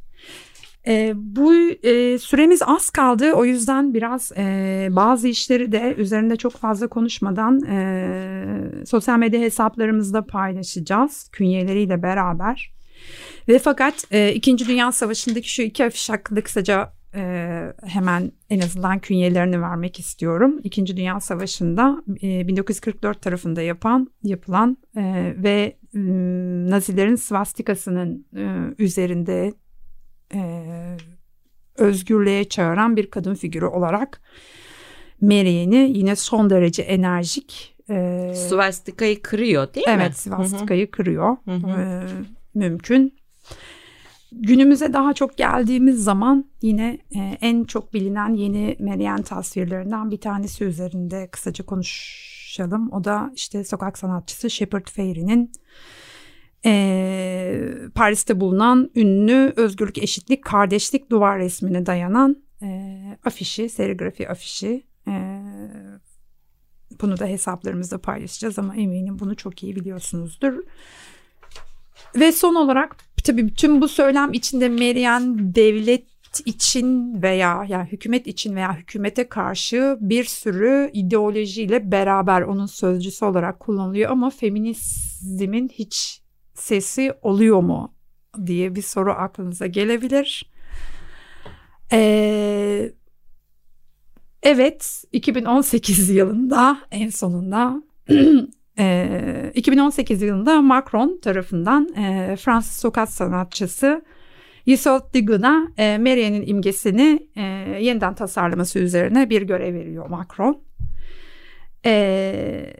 E, 0.87 1.13
bu 1.15 1.53
e, 1.83 2.17
süremiz 2.17 2.61
az 2.65 2.89
kaldı 2.89 3.31
o 3.33 3.45
yüzden 3.45 3.93
biraz 3.93 4.31
e, 4.37 4.87
bazı 4.91 5.27
işleri 5.27 5.71
de 5.71 5.95
üzerinde 5.97 6.35
çok 6.35 6.53
fazla 6.53 6.87
konuşmadan 6.87 7.61
e, 7.61 8.85
sosyal 8.85 9.19
medya 9.19 9.41
hesaplarımızda 9.41 10.25
paylaşacağız 10.25 11.29
künyeleriyle 11.31 12.03
beraber. 12.03 12.73
Ve 13.47 13.59
fakat 13.59 14.03
e, 14.11 14.33
İkinci 14.33 14.67
Dünya 14.67 14.91
Savaşı'ndaki 14.91 15.53
şu 15.53 15.61
iki 15.61 15.85
afiş 15.85 16.09
hakkında 16.09 16.41
kısaca 16.41 16.93
e, 17.15 17.61
hemen 17.83 18.31
en 18.49 18.59
azından 18.59 18.99
künyelerini 18.99 19.61
vermek 19.61 19.99
istiyorum. 19.99 20.59
İkinci 20.63 20.97
Dünya 20.97 21.19
Savaşı'nda 21.19 22.03
e, 22.23 22.47
1944 22.47 23.21
tarafında 23.21 23.61
yapan 23.61 24.07
yapılan 24.23 24.77
e, 24.97 25.33
ve 25.37 25.77
e, 25.95 25.99
Nazilerin 26.69 27.15
svastikasının 27.15 28.25
e, 28.35 28.73
üzerinde 28.83 29.53
e, 30.33 30.63
özgürlüğe 31.75 32.49
çağıran 32.49 32.95
bir 32.95 33.09
kadın 33.09 33.35
figürü 33.35 33.65
olarak 33.65 34.21
Marianne'i 35.21 35.97
yine 35.97 36.15
son 36.15 36.49
derece 36.49 36.81
enerjik 36.81 37.75
e, 37.89 38.33
Svastika'yı 38.35 39.21
kırıyor 39.21 39.73
değil 39.73 39.85
evet, 39.89 39.97
mi? 39.97 40.03
Evet 40.03 40.17
Svastika'yı 40.17 40.91
kırıyor. 40.91 41.37
Hı 41.45 41.51
hı. 41.51 41.81
E, 41.81 42.03
mümkün. 42.53 43.17
Günümüze 44.31 44.93
daha 44.93 45.13
çok 45.13 45.37
geldiğimiz 45.37 46.03
zaman 46.03 46.45
yine 46.61 46.97
e, 47.15 47.37
en 47.41 47.63
çok 47.63 47.93
bilinen 47.93 48.33
yeni 48.33 48.77
Marianne 48.79 49.23
tasvirlerinden 49.23 50.11
bir 50.11 50.21
tanesi 50.21 50.63
üzerinde 50.63 51.27
kısaca 51.31 51.65
konuşalım. 51.65 52.91
O 52.91 53.03
da 53.03 53.31
işte 53.35 53.63
sokak 53.63 53.97
sanatçısı 53.97 54.49
Shepard 54.49 54.87
Fairey'nin 54.87 55.51
e, 56.65 57.73
Paris'te 57.95 58.39
bulunan 58.39 58.91
ünlü 58.95 59.53
özgürlük, 59.55 59.97
eşitlik, 59.97 60.43
kardeşlik 60.43 61.11
duvar 61.11 61.39
resmine 61.39 61.85
dayanan 61.85 62.43
e, 62.61 62.67
afişi, 63.25 63.69
serigrafi 63.69 64.29
afişi. 64.29 64.83
E, 65.07 65.41
bunu 67.01 67.19
da 67.19 67.25
hesaplarımızda 67.25 67.97
paylaşacağız 67.97 68.59
ama 68.59 68.75
eminim 68.75 69.19
bunu 69.19 69.35
çok 69.35 69.63
iyi 69.63 69.75
biliyorsunuzdur. 69.75 70.53
Ve 72.15 72.31
son 72.31 72.55
olarak 72.55 72.95
tabii 73.23 73.53
tüm 73.53 73.81
bu 73.81 73.87
söylem 73.87 74.33
içinde 74.33 74.69
Merian 74.69 75.55
devlet 75.55 76.05
için 76.45 77.21
veya 77.21 77.65
yani 77.69 77.91
hükümet 77.91 78.27
için 78.27 78.55
veya 78.55 78.75
hükümete 78.75 79.29
karşı 79.29 79.97
bir 80.01 80.23
sürü 80.23 80.89
ideolojiyle 80.93 81.91
beraber 81.91 82.41
onun 82.41 82.65
sözcüsü 82.65 83.25
olarak 83.25 83.59
kullanılıyor 83.59 84.11
ama 84.11 84.29
feminizmin 84.29 85.69
hiç 85.69 86.21
sesi 86.57 87.13
oluyor 87.21 87.61
mu 87.61 87.93
diye 88.45 88.75
bir 88.75 88.81
soru 88.81 89.11
aklınıza 89.11 89.67
gelebilir. 89.67 90.51
Ee, 91.91 92.91
evet 94.43 95.03
2018 95.11 96.09
yılında 96.09 96.77
en 96.91 97.09
sonunda 97.09 97.83
e, 98.79 99.51
2018 99.55 100.21
yılında 100.21 100.61
Macron 100.61 101.19
tarafından 101.21 101.93
e, 101.95 102.35
Fransız 102.35 102.79
sokak 102.79 103.09
sanatçısı 103.09 104.01
Yusuf 104.65 105.13
Digun'a 105.13 105.67
e, 105.77 105.97
Marianne'in 105.97 106.47
imgesini 106.47 107.29
e, 107.35 107.41
yeniden 107.81 108.15
tasarlaması 108.15 108.79
üzerine 108.79 109.29
bir 109.29 109.41
görev 109.41 109.73
veriyor 109.73 110.09
Macron. 110.09 110.61
E, 111.85 112.73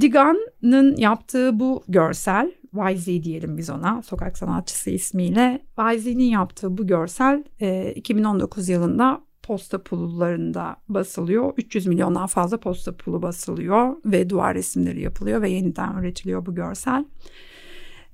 Digan'ın 0.00 0.96
yaptığı 0.96 1.60
bu 1.60 1.84
görsel 1.88 2.52
YZ 2.90 3.06
diyelim 3.06 3.58
biz 3.58 3.70
ona 3.70 4.02
sokak 4.02 4.38
sanatçısı 4.38 4.90
ismiyle. 4.90 5.62
YZ'nin 5.78 6.24
yaptığı 6.24 6.78
bu 6.78 6.86
görsel 6.86 7.44
e, 7.60 7.92
2019 7.92 8.68
yılında 8.68 9.20
posta 9.42 9.82
pullarında 9.82 10.76
basılıyor. 10.88 11.52
300 11.56 11.86
milyondan 11.86 12.26
fazla 12.26 12.60
posta 12.60 12.96
pulu 12.96 13.22
basılıyor 13.22 13.96
ve 14.04 14.30
duvar 14.30 14.54
resimleri 14.54 15.02
yapılıyor 15.02 15.42
ve 15.42 15.50
yeniden 15.50 15.96
üretiliyor 15.98 16.46
bu 16.46 16.54
görsel. 16.54 17.04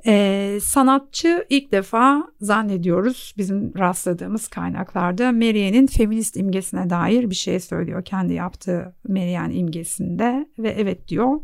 Ee, 0.06 0.58
sanatçı 0.62 1.46
ilk 1.50 1.72
defa 1.72 2.26
zannediyoruz 2.40 3.34
bizim 3.38 3.78
rastladığımız 3.78 4.48
kaynaklarda 4.48 5.32
Marianne'in 5.32 5.86
feminist 5.86 6.36
imgesine 6.36 6.90
dair 6.90 7.30
bir 7.30 7.34
şey 7.34 7.60
söylüyor 7.60 8.04
kendi 8.04 8.34
yaptığı 8.34 8.94
Marianne 9.08 9.54
imgesinde 9.54 10.48
ve 10.58 10.68
evet 10.68 11.08
diyor 11.08 11.40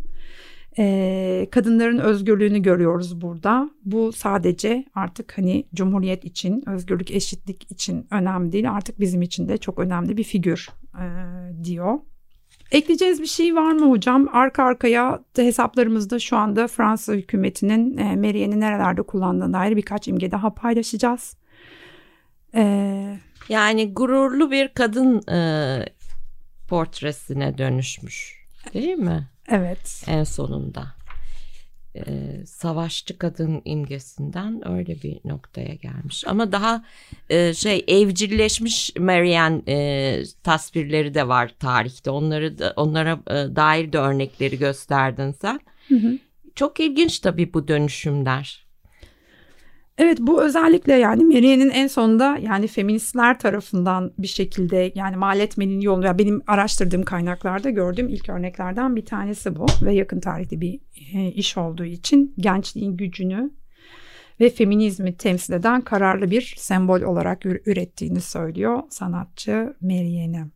e, 0.79 1.49
kadınların 1.51 1.99
özgürlüğünü 1.99 2.63
görüyoruz 2.63 3.21
burada. 3.21 3.71
Bu 3.85 4.13
sadece 4.13 4.85
artık 4.95 5.39
hani 5.39 5.65
cumhuriyet 5.75 6.25
için, 6.25 6.69
özgürlük, 6.69 7.11
eşitlik 7.11 7.73
için 7.73 8.07
önemli 8.11 8.53
değil. 8.53 8.71
Artık 8.71 9.01
bizim 9.01 9.23
için 9.23 9.49
de 9.49 9.59
çok 9.59 9.79
önemli 9.79 10.17
bir 10.17 10.25
figür 10.25 10.69
e, 10.95 11.05
diyor. 11.65 11.99
Ekleyeceğiz 12.73 13.21
bir 13.21 13.27
şey 13.27 13.55
var 13.55 13.73
mı 13.73 13.91
hocam? 13.91 14.29
Arka 14.33 14.65
arkaya 14.65 15.21
hesaplarımızda 15.37 16.19
şu 16.19 16.37
anda 16.37 16.69
Fransa 16.69 17.13
hükümetinin 17.13 17.97
e, 17.97 18.17
Marianne'i 18.17 18.61
nerelerde 18.61 19.03
kullandığına 19.03 19.53
dair 19.53 19.77
birkaç 19.77 20.09
imge 20.09 20.31
daha 20.31 20.55
paylaşacağız. 20.55 21.37
E, 22.55 22.63
yani 23.49 23.95
gururlu 23.95 24.51
bir 24.51 24.69
kadın 24.69 25.29
e, 25.33 25.39
portresine 26.69 27.59
dönüşmüş 27.59 28.47
değil 28.75 28.99
mi? 28.99 29.30
Evet. 29.51 30.05
En 30.07 30.25
sonunda. 30.25 30.87
Ee, 31.97 32.03
savaşçı 32.47 33.19
kadın 33.19 33.63
imgesinden 33.65 34.69
öyle 34.69 35.03
bir 35.03 35.21
noktaya 35.25 35.75
gelmiş. 35.75 36.25
Ama 36.27 36.53
daha 36.53 36.85
e, 37.31 37.55
şey 37.55 37.85
evcilleşmiş 37.89 38.97
Marianne 38.97 39.63
e, 39.69 40.23
tasvirleri 40.43 41.15
de 41.15 41.29
var 41.29 41.55
tarihte. 41.59 42.11
Onları 42.11 42.59
da, 42.59 42.73
onlara 42.77 43.21
e, 43.27 43.57
dair 43.57 43.93
de 43.93 43.99
örnekleri 43.99 44.59
gösterdin 44.59 45.33
sen. 45.33 45.61
Hı 45.89 45.95
hı. 45.95 46.19
Çok 46.55 46.81
ilginç 46.81 47.19
tabii 47.19 47.55
bu 47.55 47.69
dönüşümler. 47.69 48.70
Evet 50.03 50.19
bu 50.21 50.43
özellikle 50.43 50.95
yani 50.95 51.25
Marianne'in 51.25 51.71
en 51.71 51.87
sonunda 51.87 52.39
yani 52.43 52.67
feministler 52.67 53.39
tarafından 53.39 54.13
bir 54.19 54.27
şekilde 54.27 54.93
yani 54.95 55.17
mal 55.17 55.41
etmenin 55.41 55.81
yolu 55.81 56.05
ya 56.07 56.19
benim 56.19 56.43
araştırdığım 56.47 57.03
kaynaklarda 57.03 57.71
gördüğüm 57.71 58.09
ilk 58.09 58.29
örneklerden 58.29 58.97
bir 58.97 59.05
tanesi 59.05 59.57
bu 59.57 59.67
ve 59.83 59.95
yakın 59.95 60.21
tarihte 60.21 60.61
bir 60.61 60.81
e, 61.15 61.29
iş 61.29 61.57
olduğu 61.57 61.85
için 61.85 62.35
gençliğin 62.39 62.97
gücünü 62.97 63.51
ve 64.41 64.51
feminizmi 64.51 65.17
temsil 65.17 65.53
eden 65.53 65.81
kararlı 65.81 66.31
bir 66.31 66.55
sembol 66.59 67.01
olarak 67.01 67.47
ürettiğini 67.47 68.21
söylüyor 68.21 68.83
sanatçı 68.91 69.75
Marianne. 69.81 70.47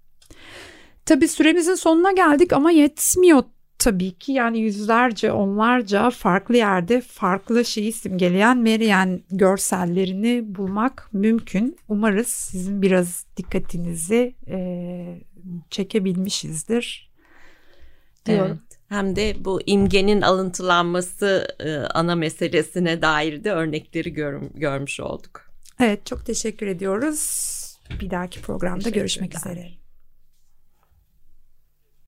Tabii 1.06 1.28
süremizin 1.28 1.74
sonuna 1.74 2.12
geldik 2.12 2.52
ama 2.52 2.70
yetmiyor 2.70 3.42
tabii 3.84 4.18
ki 4.18 4.32
yani 4.32 4.58
yüzlerce 4.58 5.32
onlarca 5.32 6.10
farklı 6.10 6.56
yerde 6.56 7.00
farklı 7.00 7.64
şeyi 7.64 7.92
simgeleyen 7.92 8.58
Marian 8.58 9.20
görsellerini 9.30 10.54
bulmak 10.54 11.08
mümkün. 11.12 11.76
Umarız 11.88 12.28
sizin 12.28 12.82
biraz 12.82 13.26
dikkatinizi 13.36 14.34
e, 14.48 15.18
çekebilmişizdir 15.70 17.10
diyorum. 18.26 18.50
Evet. 18.50 18.78
Hem 18.88 19.16
de 19.16 19.44
bu 19.44 19.60
imgenin 19.66 20.22
alıntılanması 20.22 21.48
e, 21.60 21.76
ana 21.76 22.14
meselesine 22.14 23.02
dair 23.02 23.44
de 23.44 23.52
örnekleri 23.52 24.12
gör, 24.12 24.42
görmüş 24.54 25.00
olduk. 25.00 25.50
Evet 25.80 26.06
çok 26.06 26.26
teşekkür 26.26 26.66
ediyoruz. 26.66 27.50
Bir 28.00 28.10
dahaki 28.10 28.42
programda 28.42 28.78
Teşekkür 28.78 29.00
görüşmek 29.00 29.36
üzere. 29.36 29.83